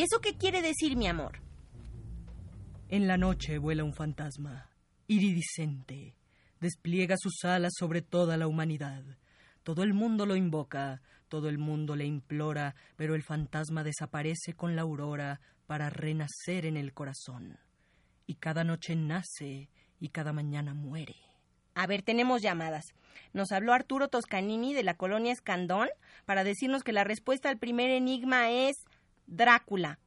¿Y 0.00 0.04
eso 0.04 0.18
qué 0.22 0.34
quiere 0.34 0.62
decir, 0.62 0.96
mi 0.96 1.08
amor? 1.08 1.42
En 2.88 3.06
la 3.06 3.18
noche 3.18 3.58
vuela 3.58 3.84
un 3.84 3.92
fantasma, 3.92 4.70
iridiscente, 5.08 6.16
despliega 6.58 7.16
sus 7.18 7.44
alas 7.44 7.74
sobre 7.76 8.00
toda 8.00 8.38
la 8.38 8.46
humanidad. 8.46 9.04
Todo 9.62 9.82
el 9.82 9.92
mundo 9.92 10.24
lo 10.24 10.36
invoca, 10.36 11.02
todo 11.28 11.50
el 11.50 11.58
mundo 11.58 11.96
le 11.96 12.06
implora, 12.06 12.76
pero 12.96 13.14
el 13.14 13.22
fantasma 13.22 13.84
desaparece 13.84 14.54
con 14.54 14.74
la 14.74 14.82
aurora 14.82 15.42
para 15.66 15.90
renacer 15.90 16.64
en 16.64 16.78
el 16.78 16.94
corazón. 16.94 17.58
Y 18.26 18.36
cada 18.36 18.64
noche 18.64 18.96
nace 18.96 19.68
y 20.00 20.08
cada 20.08 20.32
mañana 20.32 20.72
muere. 20.72 21.16
A 21.74 21.86
ver, 21.86 22.00
tenemos 22.00 22.40
llamadas. 22.40 22.86
Nos 23.34 23.52
habló 23.52 23.74
Arturo 23.74 24.08
Toscanini 24.08 24.72
de 24.72 24.82
la 24.82 24.94
colonia 24.94 25.32
Escandón 25.32 25.88
para 26.24 26.42
decirnos 26.42 26.84
que 26.84 26.94
la 26.94 27.04
respuesta 27.04 27.50
al 27.50 27.58
primer 27.58 27.90
enigma 27.90 28.50
es 28.50 28.76
Drácula. 29.30 29.98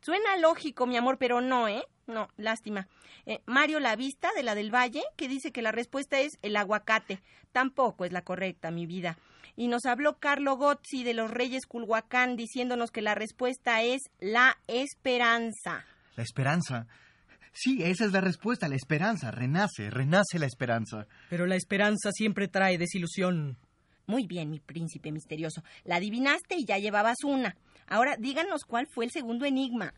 Suena 0.00 0.36
lógico, 0.36 0.86
mi 0.86 0.96
amor, 0.96 1.18
pero 1.18 1.40
no, 1.40 1.68
¿eh? 1.68 1.84
No, 2.06 2.28
lástima. 2.36 2.88
Eh, 3.26 3.40
Mario 3.46 3.80
Lavista, 3.80 4.30
de 4.34 4.42
la 4.42 4.54
del 4.54 4.74
Valle, 4.74 5.02
que 5.16 5.28
dice 5.28 5.52
que 5.52 5.62
la 5.62 5.72
respuesta 5.72 6.18
es 6.20 6.32
el 6.42 6.56
aguacate. 6.56 7.22
Tampoco 7.52 8.04
es 8.04 8.12
la 8.12 8.22
correcta, 8.22 8.70
mi 8.70 8.86
vida. 8.86 9.18
Y 9.56 9.68
nos 9.68 9.84
habló 9.84 10.18
Carlo 10.18 10.56
Gozzi 10.56 11.04
de 11.04 11.14
los 11.14 11.30
Reyes 11.30 11.66
Culhuacán 11.66 12.36
diciéndonos 12.36 12.90
que 12.90 13.02
la 13.02 13.14
respuesta 13.14 13.82
es 13.82 14.02
la 14.18 14.58
esperanza. 14.66 15.84
¿La 16.16 16.22
esperanza? 16.22 16.86
Sí, 17.52 17.82
esa 17.82 18.04
es 18.06 18.12
la 18.12 18.20
respuesta, 18.20 18.68
la 18.68 18.76
esperanza. 18.76 19.30
Renace, 19.30 19.90
renace 19.90 20.38
la 20.38 20.46
esperanza. 20.46 21.06
Pero 21.28 21.46
la 21.46 21.56
esperanza 21.56 22.10
siempre 22.12 22.48
trae 22.48 22.78
desilusión. 22.78 23.58
Muy 24.06 24.26
bien, 24.26 24.50
mi 24.50 24.60
príncipe 24.60 25.12
misterioso. 25.12 25.62
La 25.84 25.96
adivinaste 25.96 26.56
y 26.56 26.64
ya 26.64 26.78
llevabas 26.78 27.18
una. 27.24 27.56
Ahora 27.90 28.16
díganos 28.16 28.64
cuál 28.64 28.86
fue 28.86 29.04
el 29.04 29.10
segundo 29.10 29.44
enigma. 29.44 29.94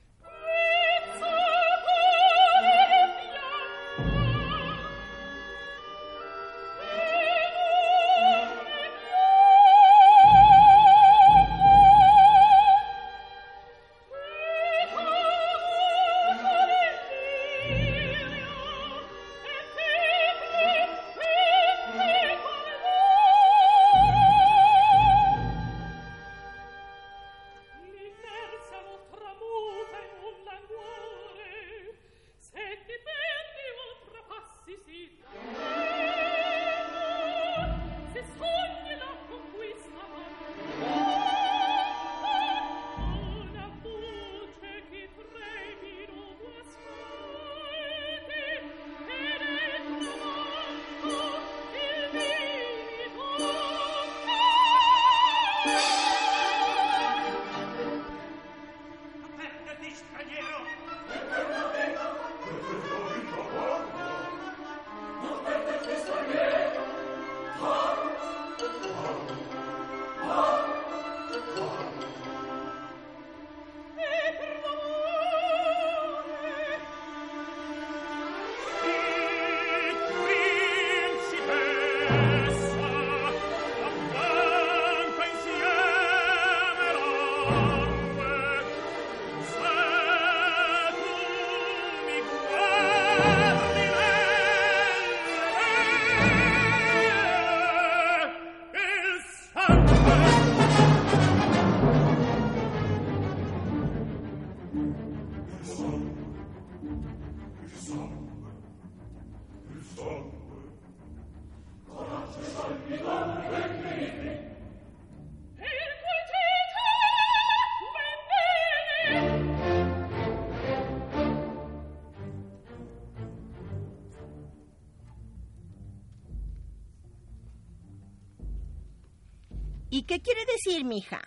¿Y 129.92 130.04
qué 130.04 130.22
quiere 130.22 130.40
decir, 130.46 130.86
mija? 130.86 131.20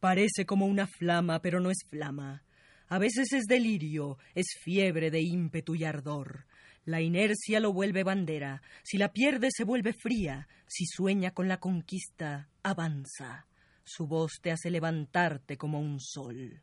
Parece 0.00 0.44
como 0.44 0.66
una 0.66 0.86
flama, 0.86 1.40
pero 1.40 1.60
no 1.60 1.70
es 1.70 1.78
flama. 1.88 2.44
A 2.88 2.98
veces 2.98 3.32
es 3.32 3.44
delirio, 3.46 4.18
es 4.34 4.48
fiebre 4.62 5.10
de 5.10 5.22
ímpetu 5.22 5.74
y 5.74 5.84
ardor. 5.84 6.44
La 6.84 7.00
inercia 7.00 7.58
lo 7.58 7.72
vuelve 7.72 8.04
bandera. 8.04 8.60
Si 8.82 8.98
la 8.98 9.14
pierde, 9.14 9.48
se 9.50 9.64
vuelve 9.64 9.94
fría. 9.94 10.46
Si 10.66 10.84
sueña 10.84 11.30
con 11.30 11.48
la 11.48 11.58
conquista, 11.58 12.50
avanza. 12.62 13.46
Su 13.82 14.06
voz 14.06 14.40
te 14.42 14.52
hace 14.52 14.70
levantarte 14.70 15.56
como 15.56 15.80
un 15.80 16.00
sol. 16.00 16.60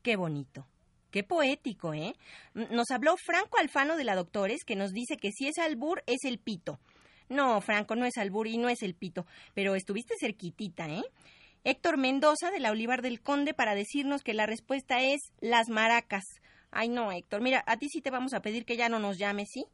Qué 0.00 0.16
bonito. 0.16 0.66
Qué 1.10 1.22
poético, 1.22 1.92
¿eh? 1.92 2.14
Nos 2.54 2.90
habló 2.90 3.18
Franco 3.18 3.58
Alfano 3.58 3.98
de 3.98 4.04
la 4.04 4.14
Doctores, 4.14 4.64
que 4.64 4.74
nos 4.74 4.92
dice 4.92 5.18
que 5.18 5.32
si 5.32 5.48
es 5.48 5.58
albur, 5.58 6.02
es 6.06 6.24
el 6.24 6.38
pito. 6.38 6.80
No, 7.32 7.60
Franco, 7.60 7.96
no 7.96 8.04
es 8.04 8.18
albur 8.18 8.46
y 8.46 8.58
no 8.58 8.68
es 8.68 8.82
el 8.82 8.94
pito, 8.94 9.26
pero 9.54 9.74
estuviste 9.74 10.14
cerquitita, 10.20 10.88
¿eh? 10.88 11.02
Héctor 11.64 11.96
Mendoza 11.96 12.50
de 12.50 12.60
la 12.60 12.70
Olivar 12.70 13.02
del 13.02 13.20
Conde 13.20 13.54
para 13.54 13.74
decirnos 13.74 14.22
que 14.22 14.34
la 14.34 14.46
respuesta 14.46 15.00
es 15.00 15.20
las 15.40 15.68
maracas. 15.68 16.24
Ay, 16.70 16.88
no, 16.88 17.12
Héctor, 17.12 17.40
mira, 17.40 17.62
a 17.66 17.76
ti 17.76 17.88
sí 17.88 18.00
te 18.00 18.10
vamos 18.10 18.34
a 18.34 18.42
pedir 18.42 18.64
que 18.64 18.76
ya 18.76 18.88
no 18.88 18.98
nos 18.98 19.18
llames, 19.18 19.48
¿sí? 19.52 19.64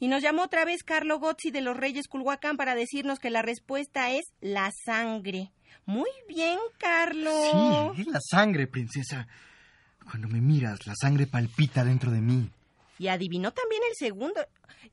Y 0.00 0.08
nos 0.08 0.22
llamó 0.22 0.42
otra 0.42 0.64
vez 0.64 0.82
Carlo 0.82 1.18
Gozzi 1.20 1.50
de 1.50 1.60
los 1.60 1.76
Reyes 1.76 2.08
Culhuacán 2.08 2.56
para 2.56 2.74
decirnos 2.74 3.20
que 3.20 3.30
la 3.30 3.40
respuesta 3.40 4.10
es 4.10 4.24
la 4.40 4.70
sangre. 4.84 5.52
Muy 5.86 6.10
bien, 6.28 6.58
Carlo. 6.78 7.92
Sí, 7.94 8.02
es 8.02 8.06
la 8.08 8.20
sangre, 8.20 8.66
princesa. 8.66 9.28
Cuando 10.04 10.26
me 10.26 10.40
miras, 10.40 10.86
la 10.86 10.94
sangre 10.96 11.26
palpita 11.26 11.84
dentro 11.84 12.10
de 12.10 12.20
mí. 12.20 12.50
Y 12.98 13.08
adivinó 13.08 13.52
también 13.52 13.82
el 13.88 13.96
segundo. 13.96 14.40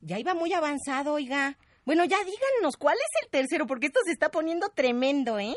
Ya 0.00 0.18
iba 0.18 0.34
muy 0.34 0.52
avanzado, 0.52 1.14
oiga. 1.14 1.56
Bueno, 1.84 2.04
ya 2.04 2.18
díganos, 2.18 2.76
¿cuál 2.76 2.96
es 2.96 3.24
el 3.24 3.30
tercero? 3.30 3.66
Porque 3.66 3.86
esto 3.86 4.00
se 4.04 4.12
está 4.12 4.30
poniendo 4.30 4.68
tremendo, 4.68 5.38
¿eh? 5.38 5.56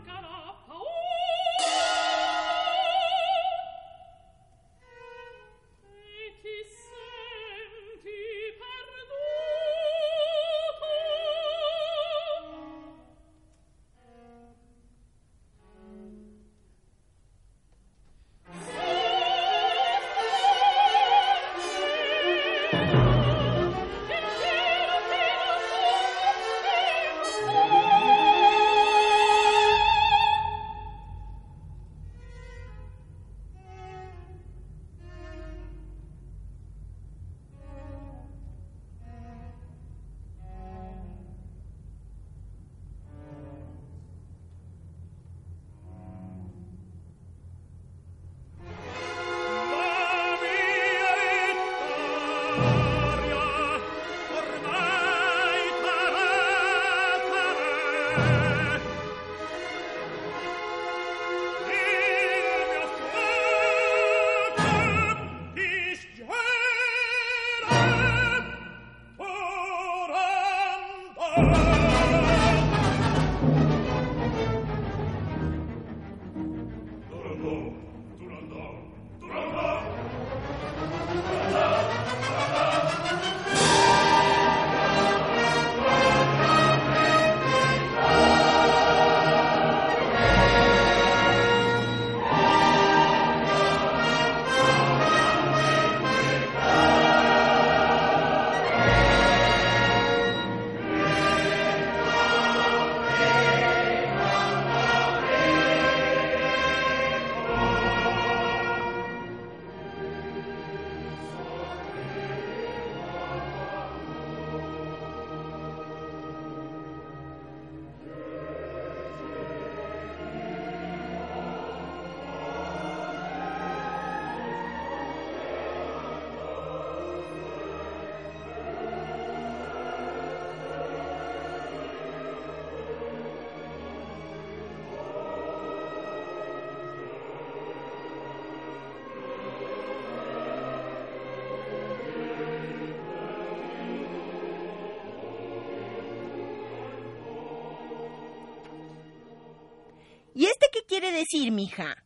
decir, 151.21 151.51
mija? 151.51 152.03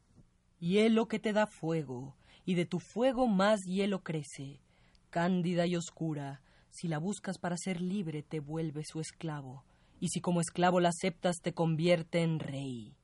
Hielo 0.60 1.08
que 1.08 1.20
te 1.20 1.34
da 1.34 1.48
fuego, 1.48 2.16
y 2.46 2.56
de 2.56 2.66
tu 2.66 2.80
fuego 2.80 3.28
más 3.28 3.62
hielo 3.66 4.04
crece. 4.04 4.62
Cándida 5.10 5.66
y 5.66 5.76
oscura, 5.76 6.42
si 6.70 6.88
la 6.88 6.98
buscas 6.98 7.38
para 7.38 7.56
ser 7.58 7.82
libre, 7.82 8.24
te 8.24 8.40
vuelve 8.40 8.84
su 8.84 9.00
esclavo, 9.00 9.64
y 10.00 10.10
si 10.10 10.20
como 10.20 10.42
esclavo 10.42 10.80
la 10.80 10.90
aceptas, 10.90 11.38
te 11.42 11.54
convierte 11.54 12.22
en 12.22 12.40
rey. 12.40 12.96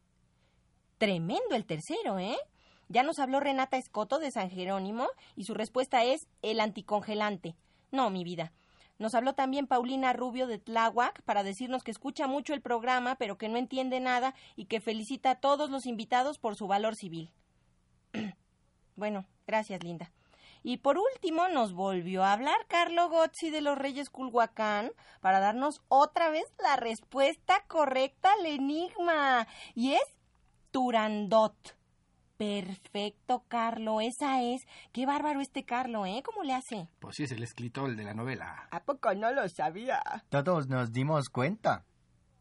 Tremendo 0.98 1.56
el 1.56 1.66
tercero, 1.66 2.20
¿eh? 2.20 2.38
Ya 2.90 3.04
nos 3.04 3.20
habló 3.20 3.40
Renata 3.40 3.78
Escoto 3.78 4.20
de 4.20 4.32
San 4.32 4.50
Jerónimo, 4.50 5.08
y 5.36 5.46
su 5.46 5.54
respuesta 5.54 6.04
es 6.04 6.28
el 6.42 6.60
anticongelante. 6.60 7.56
No, 7.92 8.10
mi 8.10 8.24
vida. 8.24 8.52
Nos 9.02 9.16
habló 9.16 9.34
también 9.34 9.66
Paulina 9.66 10.14
Rubio 10.14 10.46
de 10.46 10.60
Tláhuac 10.60 11.24
para 11.24 11.42
decirnos 11.42 11.84
que 11.84 11.90
escucha 11.90 12.28
mucho 12.28 12.54
el 12.54 12.62
programa, 12.62 13.16
pero 13.16 13.36
que 13.36 13.50
no 13.50 13.58
entiende 13.58 14.00
nada 14.00 14.36
y 14.56 14.66
que 14.66 14.80
felicita 14.80 15.32
a 15.32 15.40
todos 15.40 15.72
los 15.72 15.88
invitados 15.88 16.38
por 16.38 16.56
su 16.56 16.68
valor 16.68 16.96
civil. 16.96 17.32
bueno, 18.96 19.26
gracias, 19.48 19.84
Linda. 19.84 20.12
Y 20.62 20.78
por 20.78 21.00
último 21.00 21.48
nos 21.48 21.74
volvió 21.74 22.24
a 22.24 22.34
hablar 22.34 22.68
Carlo 22.68 23.10
Gozzi 23.10 23.50
de 23.50 23.62
los 23.62 23.76
Reyes 23.76 24.12
Culhuacán 24.12 24.92
para 25.20 25.40
darnos 25.40 25.82
otra 25.88 26.30
vez 26.30 26.46
la 26.62 26.76
respuesta 26.76 27.64
correcta 27.68 28.32
al 28.34 28.46
enigma. 28.46 29.48
Y 29.74 29.94
es 29.94 30.16
Turandot. 30.70 31.81
Perfecto, 32.42 33.44
Carlo, 33.48 34.02
esa 34.02 34.42
es. 34.42 34.64
Qué 34.92 35.06
bárbaro 35.06 35.42
este 35.42 35.64
Carlo, 35.64 36.08
¿eh? 36.08 36.24
¿Cómo 36.26 36.42
le 36.42 36.56
hace? 36.56 36.90
Pues 37.00 37.18
sí, 37.18 37.26
es 37.26 37.32
el 37.32 37.44
escritor 37.44 37.96
de 37.96 38.04
la 38.04 38.16
novela. 38.16 38.68
¿A 38.72 38.84
poco 38.84 39.14
no 39.14 39.32
lo 39.32 39.48
sabía? 39.48 40.02
Todos 40.30 40.68
nos 40.68 40.92
dimos 40.92 41.30
cuenta. 41.30 41.86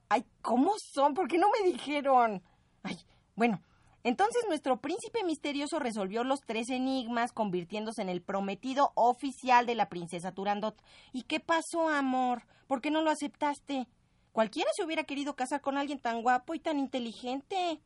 Ay, 0.09 0.25
¿cómo 0.41 0.73
son? 0.79 1.13
¿Por 1.13 1.29
qué 1.29 1.37
no 1.37 1.49
me 1.51 1.71
dijeron? 1.71 2.43
Ay, 2.83 2.97
bueno, 3.37 3.61
entonces 4.03 4.43
nuestro 4.49 4.81
príncipe 4.81 5.23
misterioso 5.23 5.79
resolvió 5.79 6.25
los 6.25 6.41
tres 6.47 6.71
enigmas, 6.71 7.33
convirtiéndose 7.33 8.01
en 8.01 8.09
el 8.09 8.23
prometido 8.23 8.93
oficial 8.95 9.67
de 9.67 9.75
la 9.75 9.91
princesa 9.91 10.33
Turandot. 10.33 10.83
¿Y 11.13 11.25
qué 11.25 11.41
pasó, 11.41 11.91
amor? 11.91 12.47
¿Por 12.69 12.81
qué 12.81 12.91
no 12.91 13.03
lo 13.03 13.11
aceptaste? 13.11 13.87
Cualquiera 14.33 14.71
se 14.75 14.83
hubiera 14.83 15.05
querido 15.05 15.37
casar 15.37 15.61
con 15.61 15.77
alguien 15.77 16.01
tan 16.01 16.23
guapo 16.23 16.55
y 16.55 16.59
tan 16.59 16.79
inteligente. 16.79 17.83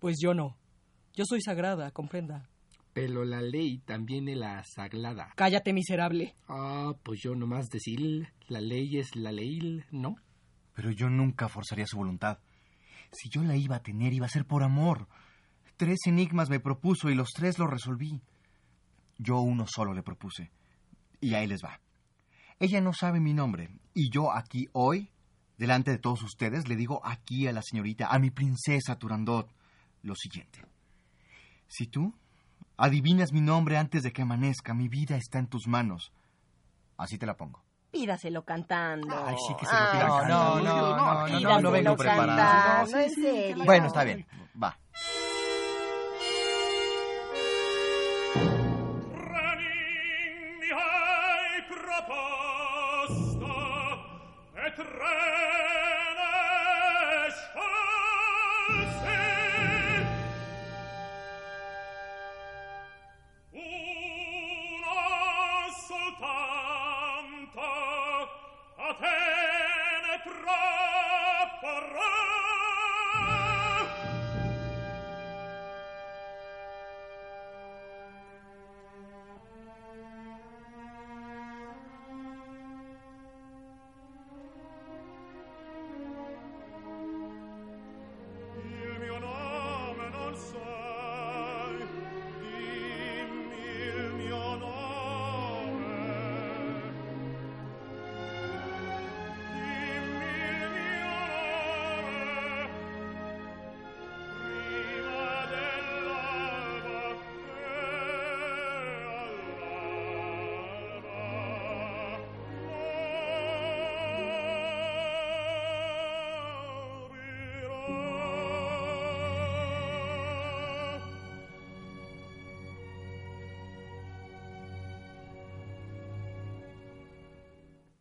Pues 0.00 0.16
yo 0.20 0.34
no. 0.34 0.54
Yo 1.16 1.24
soy 1.24 1.40
sagrada, 1.40 1.90
comprenda. 1.92 2.46
Pero 2.92 3.24
la 3.24 3.40
ley 3.40 3.78
también 3.78 4.28
es 4.28 4.36
la 4.36 4.62
sagrada. 4.64 5.32
Cállate, 5.34 5.72
miserable. 5.72 6.34
Ah, 6.46 6.92
pues 7.02 7.20
yo 7.22 7.34
nomás 7.34 7.70
decir, 7.70 8.28
la 8.48 8.60
ley 8.60 8.98
es 8.98 9.16
la 9.16 9.32
ley, 9.32 9.82
¿no? 9.90 10.16
Pero 10.74 10.90
yo 10.90 11.08
nunca 11.08 11.48
forzaría 11.48 11.86
su 11.86 11.96
voluntad. 11.96 12.38
Si 13.12 13.30
yo 13.30 13.42
la 13.42 13.56
iba 13.56 13.76
a 13.76 13.82
tener, 13.82 14.12
iba 14.12 14.26
a 14.26 14.28
ser 14.28 14.44
por 14.44 14.62
amor. 14.62 15.08
Tres 15.78 16.00
enigmas 16.04 16.50
me 16.50 16.60
propuso 16.60 17.08
y 17.08 17.14
los 17.14 17.30
tres 17.30 17.58
los 17.58 17.70
resolví. 17.70 18.20
Yo 19.16 19.40
uno 19.40 19.64
solo 19.66 19.94
le 19.94 20.02
propuse. 20.02 20.50
Y 21.22 21.32
ahí 21.32 21.46
les 21.46 21.64
va. 21.64 21.80
Ella 22.58 22.82
no 22.82 22.92
sabe 22.92 23.20
mi 23.20 23.32
nombre. 23.32 23.70
Y 23.94 24.10
yo 24.10 24.32
aquí 24.32 24.68
hoy, 24.72 25.10
delante 25.56 25.92
de 25.92 25.98
todos 25.98 26.22
ustedes, 26.22 26.68
le 26.68 26.76
digo 26.76 27.00
aquí 27.06 27.46
a 27.46 27.52
la 27.52 27.62
señorita, 27.62 28.08
a 28.08 28.18
mi 28.18 28.30
princesa 28.30 28.98
Turandot, 28.98 29.50
lo 30.02 30.14
siguiente. 30.14 30.75
Si 31.68 31.86
tú 31.86 32.14
adivinas 32.76 33.32
mi 33.32 33.40
nombre 33.40 33.76
antes 33.76 34.02
de 34.02 34.12
que 34.12 34.22
amanezca, 34.22 34.74
mi 34.74 34.88
vida 34.88 35.16
está 35.16 35.38
en 35.38 35.46
tus 35.46 35.66
manos. 35.66 36.12
Así 36.96 37.18
te 37.18 37.26
la 37.26 37.36
pongo. 37.36 37.62
Pídaselo 37.90 38.44
cantando. 38.44 39.14
Ay, 39.26 39.36
sí 39.46 39.54
que 39.58 39.66
se 39.66 39.72
lo 39.72 39.92
pida 39.92 40.06
No, 40.06 40.24
no, 40.24 40.60
no, 40.60 40.62
no, 40.62 40.96
no, 40.96 41.28
no, 41.28 41.40
no, 41.40 41.60
no 41.60 41.70
vengo 41.70 41.96
preparado. 41.96 42.36
cantando, 42.36 42.98
en 42.98 43.10
serio. 43.10 43.64
Bueno, 43.64 43.86
está 43.86 44.04
bien. 44.04 44.26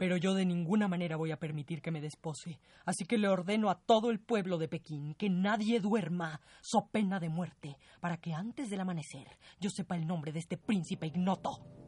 Pero 0.06 0.18
yo 0.18 0.36
de 0.36 0.46
ninguna 0.46 0.88
manera 0.88 1.16
voy 1.16 1.32
a 1.32 1.40
permitir 1.40 1.82
que 1.82 1.90
me 1.90 2.00
despose. 2.00 2.60
Así 2.86 3.06
que 3.06 3.18
le 3.18 3.28
ordeno 3.28 3.72
a 3.72 3.80
todo 3.80 4.12
el 4.12 4.20
pueblo 4.20 4.60
de 4.60 4.68
Pekín 4.68 5.16
que 5.16 5.32
nadie 5.32 5.80
duerma, 5.80 6.42
so 6.62 6.90
pena 6.92 7.20
de 7.20 7.30
muerte, 7.30 7.76
para 8.02 8.18
que 8.18 8.32
antes 8.32 8.70
del 8.70 8.82
amanecer 8.82 9.26
yo 9.60 9.72
sepa 9.72 9.96
el 9.96 10.06
nombre 10.06 10.32
de 10.32 10.38
este 10.38 10.58
príncipe 10.58 11.08
ignoto. 11.08 11.85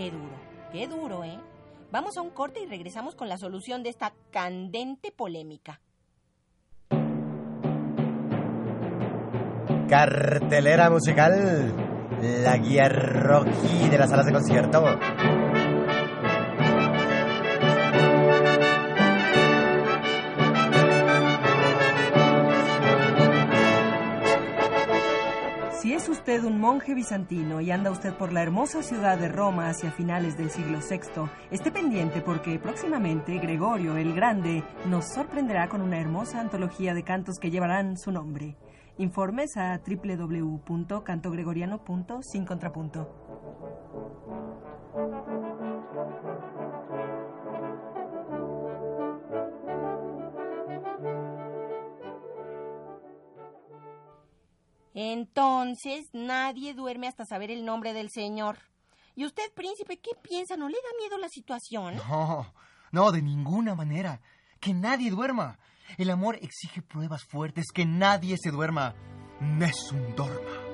Qué 0.00 0.10
duro, 0.10 0.32
qué 0.72 0.88
duro, 0.88 1.24
¿eh? 1.24 1.38
Vamos 1.92 2.16
a 2.16 2.22
un 2.22 2.30
corte 2.30 2.60
y 2.60 2.66
regresamos 2.66 3.14
con 3.14 3.28
la 3.28 3.36
solución 3.36 3.82
de 3.82 3.90
esta 3.90 4.14
candente 4.30 5.12
polémica. 5.12 5.78
Cartelera 9.90 10.88
musical, 10.88 11.74
la 12.22 12.56
guía 12.56 12.88
Rocky 12.88 13.90
de 13.90 13.98
las 13.98 14.08
salas 14.08 14.24
de 14.24 14.32
concierto. 14.32 14.82
Usted 26.30 26.44
un 26.44 26.60
monje 26.60 26.94
bizantino 26.94 27.60
y 27.60 27.72
anda 27.72 27.90
usted 27.90 28.14
por 28.14 28.32
la 28.32 28.40
hermosa 28.40 28.84
ciudad 28.84 29.18
de 29.18 29.26
Roma 29.26 29.68
hacia 29.68 29.90
finales 29.90 30.38
del 30.38 30.50
siglo 30.50 30.78
VI, 30.78 31.28
esté 31.50 31.72
pendiente 31.72 32.20
porque 32.20 32.60
próximamente 32.60 33.36
Gregorio 33.38 33.96
el 33.96 34.14
Grande 34.14 34.62
nos 34.88 35.12
sorprenderá 35.12 35.68
con 35.68 35.82
una 35.82 35.98
hermosa 35.98 36.40
antología 36.40 36.94
de 36.94 37.02
cantos 37.02 37.40
que 37.40 37.50
llevarán 37.50 37.98
su 37.98 38.12
nombre. 38.12 38.56
Informes 38.98 39.56
a 39.56 39.80
www.cantogregoriano.sin 39.84 42.44
Entonces, 54.94 56.08
nadie 56.12 56.74
duerme 56.74 57.08
hasta 57.08 57.24
saber 57.24 57.50
el 57.50 57.64
nombre 57.64 57.92
del 57.92 58.10
señor. 58.10 58.58
¿Y 59.14 59.24
usted, 59.24 59.52
príncipe, 59.54 59.98
qué 59.98 60.10
piensa? 60.22 60.56
¿No 60.56 60.68
le 60.68 60.76
da 60.76 60.98
miedo 60.98 61.18
la 61.18 61.28
situación? 61.28 61.96
No, 61.96 62.52
no, 62.90 63.12
de 63.12 63.22
ninguna 63.22 63.74
manera. 63.74 64.20
Que 64.60 64.74
nadie 64.74 65.10
duerma. 65.10 65.58
El 65.98 66.10
amor 66.10 66.36
exige 66.40 66.82
pruebas 66.82 67.24
fuertes, 67.24 67.66
que 67.72 67.84
nadie 67.84 68.36
se 68.40 68.50
duerma. 68.50 68.94
Nessun 69.40 70.14
dorma. 70.16 70.69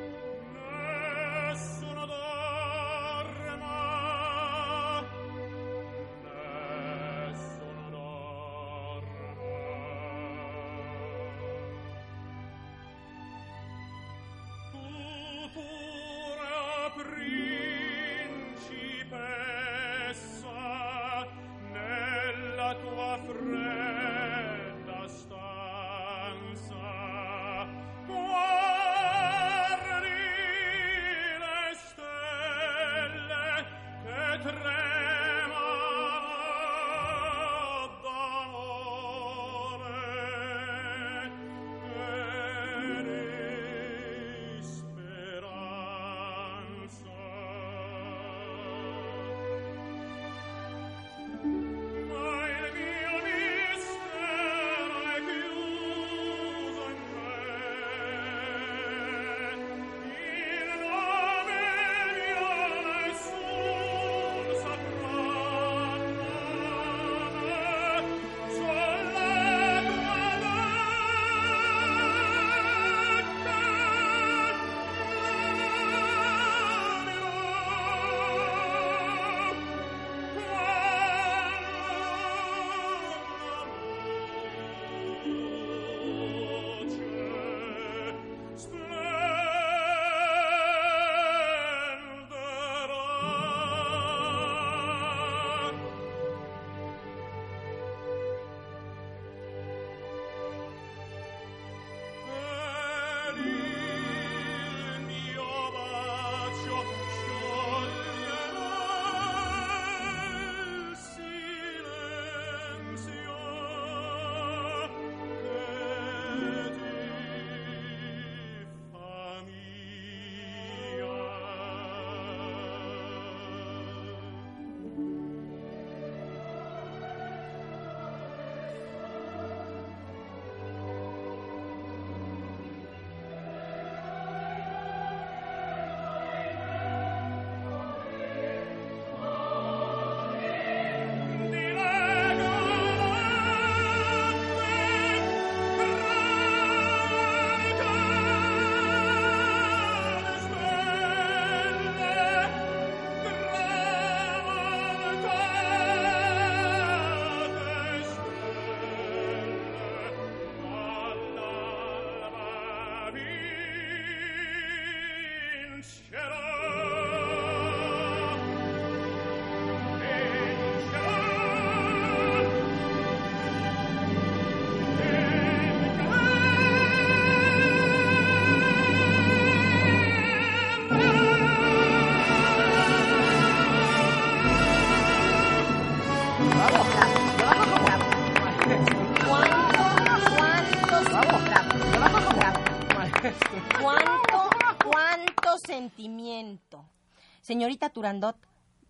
Señorita 197.46 197.90
Turandot, 197.90 198.36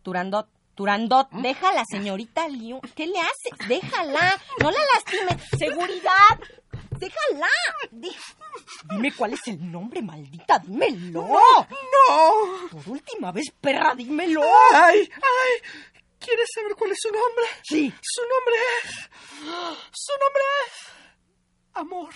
Turandot, 0.03 0.49
Turandot, 0.75 1.29
deja 1.31 1.69
a 1.69 1.75
la 1.75 1.85
señorita 1.85 2.49
Liu. 2.49 2.81
¿Qué 2.95 3.07
le 3.07 3.19
haces? 3.21 3.69
Déjala, 3.69 4.35
no 4.63 4.71
la 4.71 4.79
lastimes. 4.95 5.43
¡Seguridad! 5.59 6.41
¡Déjala! 6.99 7.49
Di- 7.91 8.17
Dime 8.91 9.13
cuál 9.15 9.35
es 9.35 9.47
el 9.49 9.71
nombre, 9.71 10.01
maldita, 10.01 10.59
dímelo. 10.61 11.21
¡No! 11.29 12.69
Por 12.71 12.89
última 12.89 13.31
vez, 13.33 13.51
perra, 13.61 13.95
dímelo. 13.95 14.41
¡Ay! 14.73 15.01
¡Ay! 15.15 15.71
¿Quieres 16.19 16.49
saber 16.55 16.75
cuál 16.77 16.93
es 16.93 16.99
su 17.01 17.09
nombre? 17.09 17.45
Sí. 17.63 17.93
Su 18.01 18.23
nombre 18.23 18.55
es. 18.83 19.11
Su 19.93 20.13
nombre 20.13 20.43
es. 20.67 20.73
Amor. 21.75 22.15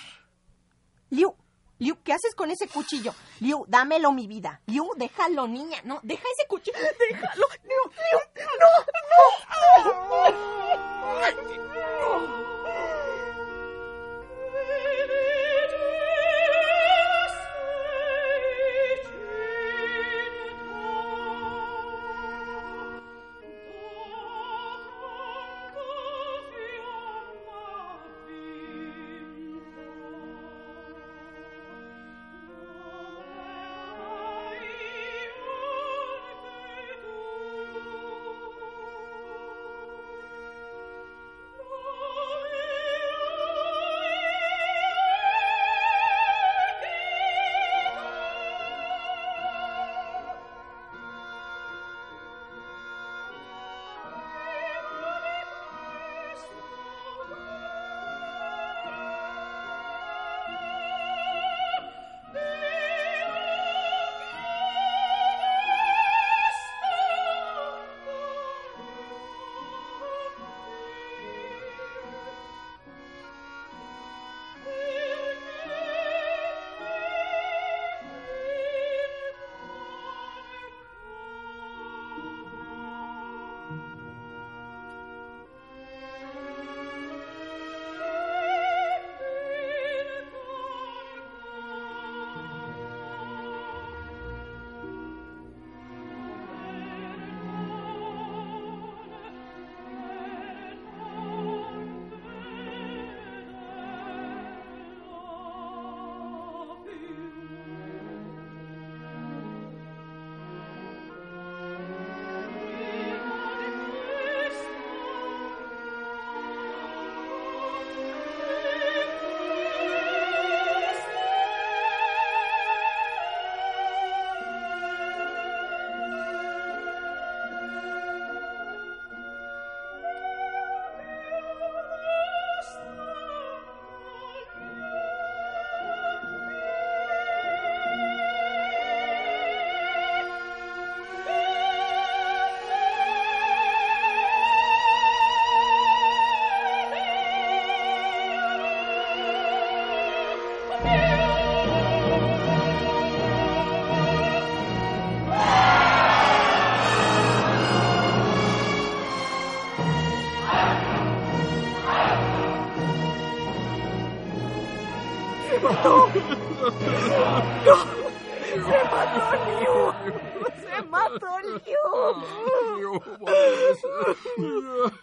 Liu, 1.10 1.34
Liu, 1.80 1.96
¿qué 2.04 2.12
haces 2.12 2.34
con 2.34 2.50
ese 2.50 2.68
cuchillo? 2.68 3.14
Liu, 3.40 3.64
dámelo, 3.66 4.12
mi 4.12 4.26
vida. 4.26 4.60
Liu, 4.66 4.86
déjalo, 4.96 5.48
niña. 5.48 5.80
No, 5.84 5.98
deja 6.02 6.22
ese 6.38 6.46
cuchillo. 6.46 6.76
Déjalo. 6.98 7.46
Liu, 7.64 7.82
Liu, 7.96 8.20
no, 8.60 8.68
no. 10.14 10.28
no. 12.54 12.59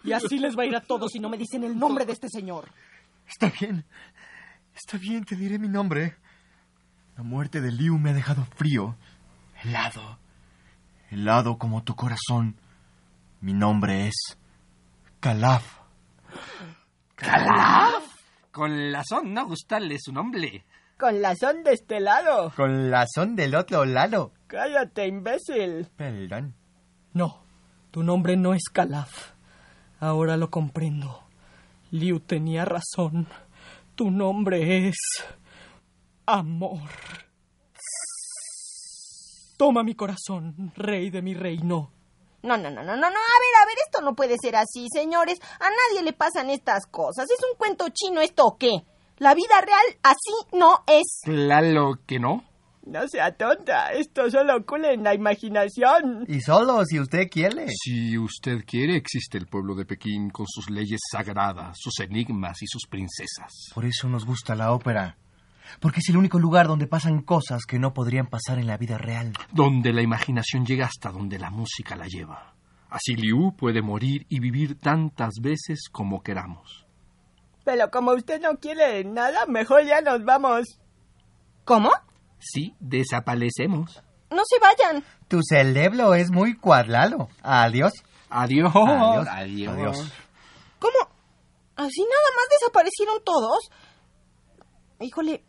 Y 0.04 0.12
así 0.12 0.38
les 0.38 0.56
va 0.56 0.62
a 0.62 0.66
ir 0.66 0.76
a 0.76 0.80
todos 0.80 1.12
si 1.12 1.20
no 1.20 1.28
me 1.28 1.36
dicen 1.36 1.64
el 1.64 1.78
nombre 1.78 2.04
de 2.04 2.12
este 2.12 2.28
señor. 2.28 2.68
Está 3.26 3.52
bien. 3.60 3.84
Está 4.74 4.96
bien, 4.96 5.24
te 5.24 5.36
diré 5.36 5.58
mi 5.58 5.68
nombre. 5.68 6.16
La 7.16 7.24
muerte 7.24 7.60
de 7.60 7.72
Liu 7.72 7.98
me 7.98 8.10
ha 8.10 8.12
dejado 8.12 8.44
frío, 8.56 8.96
helado, 9.62 10.18
helado 11.10 11.58
como 11.58 11.82
tu 11.82 11.96
corazón. 11.96 12.56
Mi 13.40 13.52
nombre 13.52 14.06
es 14.06 14.14
Calaf. 15.20 15.78
¿Calaf? 17.16 18.04
Con 18.52 18.92
razón 18.92 19.34
no 19.34 19.46
gustarle 19.46 19.96
su 19.98 20.12
nombre. 20.12 20.64
Con 20.98 21.22
la 21.22 21.36
son 21.36 21.62
de 21.62 21.74
este 21.74 22.00
lado. 22.00 22.52
Con 22.56 22.90
la 22.90 23.06
son 23.06 23.36
del 23.36 23.54
otro 23.54 23.84
lado. 23.84 24.32
Cállate, 24.48 25.06
imbécil. 25.06 25.86
Perdón. 25.96 26.56
No, 27.12 27.44
tu 27.92 28.02
nombre 28.02 28.36
no 28.36 28.52
es 28.52 28.64
Calaf. 28.64 29.32
Ahora 30.00 30.36
lo 30.36 30.50
comprendo. 30.50 31.22
Liu 31.92 32.18
tenía 32.18 32.64
razón. 32.64 33.28
Tu 33.94 34.10
nombre 34.10 34.88
es... 34.88 34.96
Amor. 36.26 36.90
Toma 39.56 39.84
mi 39.84 39.94
corazón, 39.94 40.72
rey 40.74 41.10
de 41.10 41.22
mi 41.22 41.34
reino. 41.34 41.92
No, 42.42 42.56
no, 42.56 42.70
no, 42.70 42.82
no, 42.82 42.96
no, 42.96 42.96
no. 42.96 43.06
A 43.06 43.10
ver, 43.10 43.54
a 43.62 43.66
ver, 43.66 43.76
esto 43.86 44.00
no 44.02 44.14
puede 44.16 44.36
ser 44.40 44.56
así, 44.56 44.86
señores. 44.92 45.38
A 45.60 45.68
nadie 45.70 46.02
le 46.02 46.12
pasan 46.12 46.50
estas 46.50 46.86
cosas. 46.86 47.30
¿Es 47.30 47.38
un 47.48 47.56
cuento 47.56 47.86
chino 47.90 48.20
esto 48.20 48.44
o 48.44 48.56
qué? 48.56 48.84
La 49.18 49.34
vida 49.34 49.60
real 49.60 49.98
así 50.02 50.56
no 50.56 50.84
es. 50.86 51.22
Claro 51.24 51.98
que 52.06 52.20
no. 52.20 52.44
No 52.86 53.06
sea 53.06 53.32
tonta, 53.32 53.92
esto 53.92 54.30
solo 54.30 54.56
ocurre 54.56 54.94
en 54.94 55.02
la 55.02 55.12
imaginación. 55.12 56.24
Y 56.26 56.40
solo 56.40 56.84
si 56.86 56.98
usted 56.98 57.28
quiere. 57.28 57.66
Si 57.68 58.16
usted 58.16 58.64
quiere, 58.64 58.96
existe 58.96 59.36
el 59.36 59.46
pueblo 59.46 59.74
de 59.74 59.84
Pekín 59.84 60.30
con 60.30 60.46
sus 60.48 60.70
leyes 60.70 61.00
sagradas, 61.10 61.76
sus 61.78 61.98
enigmas 62.00 62.62
y 62.62 62.66
sus 62.66 62.86
princesas. 62.86 63.52
Por 63.74 63.84
eso 63.84 64.08
nos 64.08 64.24
gusta 64.24 64.54
la 64.54 64.72
ópera. 64.72 65.18
Porque 65.80 66.00
es 66.00 66.08
el 66.08 66.16
único 66.16 66.38
lugar 66.38 66.66
donde 66.66 66.86
pasan 66.86 67.20
cosas 67.20 67.66
que 67.66 67.78
no 67.78 67.92
podrían 67.92 68.28
pasar 68.28 68.58
en 68.58 68.66
la 68.68 68.78
vida 68.78 68.96
real. 68.96 69.34
Donde 69.52 69.92
la 69.92 70.00
imaginación 70.00 70.64
llega 70.64 70.86
hasta 70.86 71.10
donde 71.10 71.38
la 71.38 71.50
música 71.50 71.94
la 71.94 72.06
lleva. 72.06 72.54
Así 72.88 73.16
Liu 73.16 73.54
puede 73.54 73.82
morir 73.82 74.24
y 74.30 74.40
vivir 74.40 74.78
tantas 74.78 75.34
veces 75.42 75.88
como 75.92 76.22
queramos. 76.22 76.87
Pero 77.68 77.90
como 77.90 78.12
usted 78.12 78.40
no 78.40 78.56
quiere 78.56 79.04
nada, 79.04 79.44
mejor 79.44 79.84
ya 79.84 80.00
nos 80.00 80.24
vamos. 80.24 80.78
¿Cómo? 81.66 81.90
Sí, 82.38 82.74
desaparecemos. 82.80 84.02
No 84.30 84.40
se 84.46 84.58
vayan. 84.58 85.04
Tu 85.28 85.40
cerebro 85.42 86.14
es 86.14 86.30
muy 86.30 86.56
cuadrado. 86.56 87.28
Adiós. 87.42 87.92
Adiós. 88.30 88.72
Adiós. 88.74 89.28
Adiós. 89.28 89.74
Adiós. 89.74 90.12
¿Cómo? 90.78 91.10
¿Así 91.76 92.00
nada 92.00 92.30
más 92.36 92.48
desaparecieron 92.58 93.22
todos? 93.22 93.58
Híjole. 95.00 95.44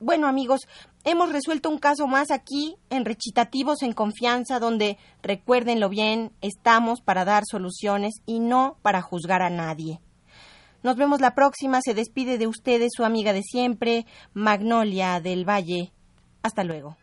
Bueno, 0.00 0.28
amigos, 0.28 0.60
hemos 1.02 1.32
resuelto 1.32 1.70
un 1.70 1.78
caso 1.78 2.06
más 2.08 2.30
aquí, 2.30 2.76
en 2.90 3.06
Recitativos 3.06 3.82
en 3.82 3.94
Confianza, 3.94 4.58
donde, 4.58 4.98
recuérdenlo 5.22 5.88
bien, 5.88 6.32
estamos 6.42 7.00
para 7.00 7.24
dar 7.24 7.44
soluciones 7.50 8.16
y 8.26 8.40
no 8.40 8.76
para 8.82 9.00
juzgar 9.00 9.40
a 9.40 9.48
nadie. 9.48 10.02
Nos 10.82 10.96
vemos 10.96 11.20
la 11.20 11.34
próxima. 11.34 11.80
Se 11.82 11.94
despide 11.94 12.38
de 12.38 12.46
ustedes 12.46 12.90
su 12.96 13.04
amiga 13.04 13.32
de 13.32 13.42
siempre, 13.42 14.06
Magnolia 14.34 15.20
del 15.20 15.48
Valle. 15.48 15.92
Hasta 16.42 16.64
luego. 16.64 16.96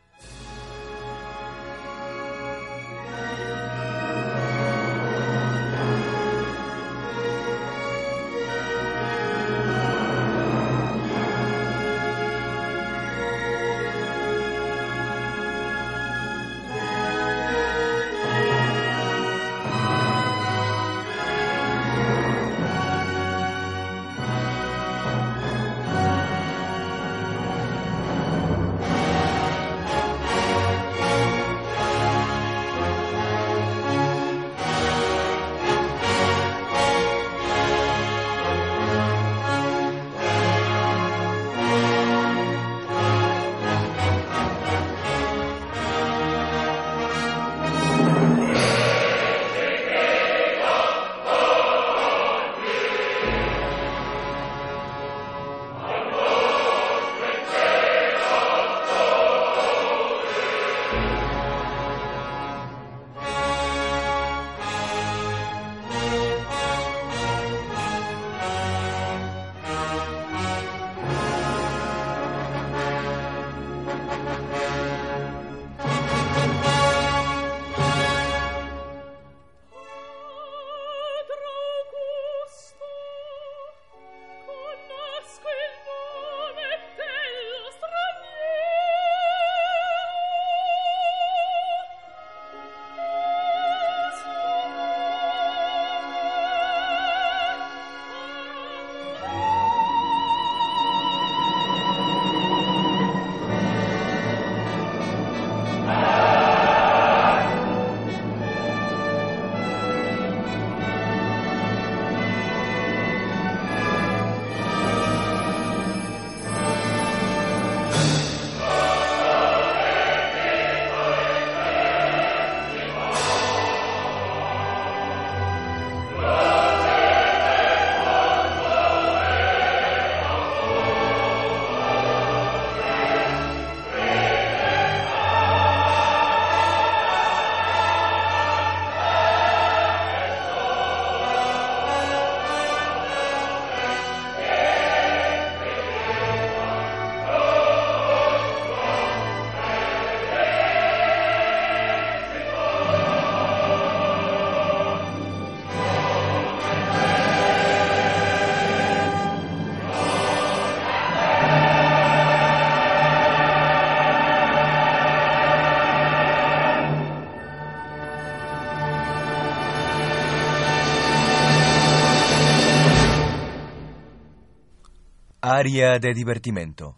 Área 175.59 175.99
de 175.99 176.13
divertimento. 176.13 176.95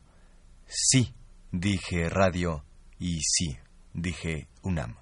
Sí, 0.68 1.16
dije 1.51 2.09
radio 2.09 2.64
y 2.99 3.20
sí, 3.22 3.57
dije 3.91 4.49
UNAM. 4.62 4.97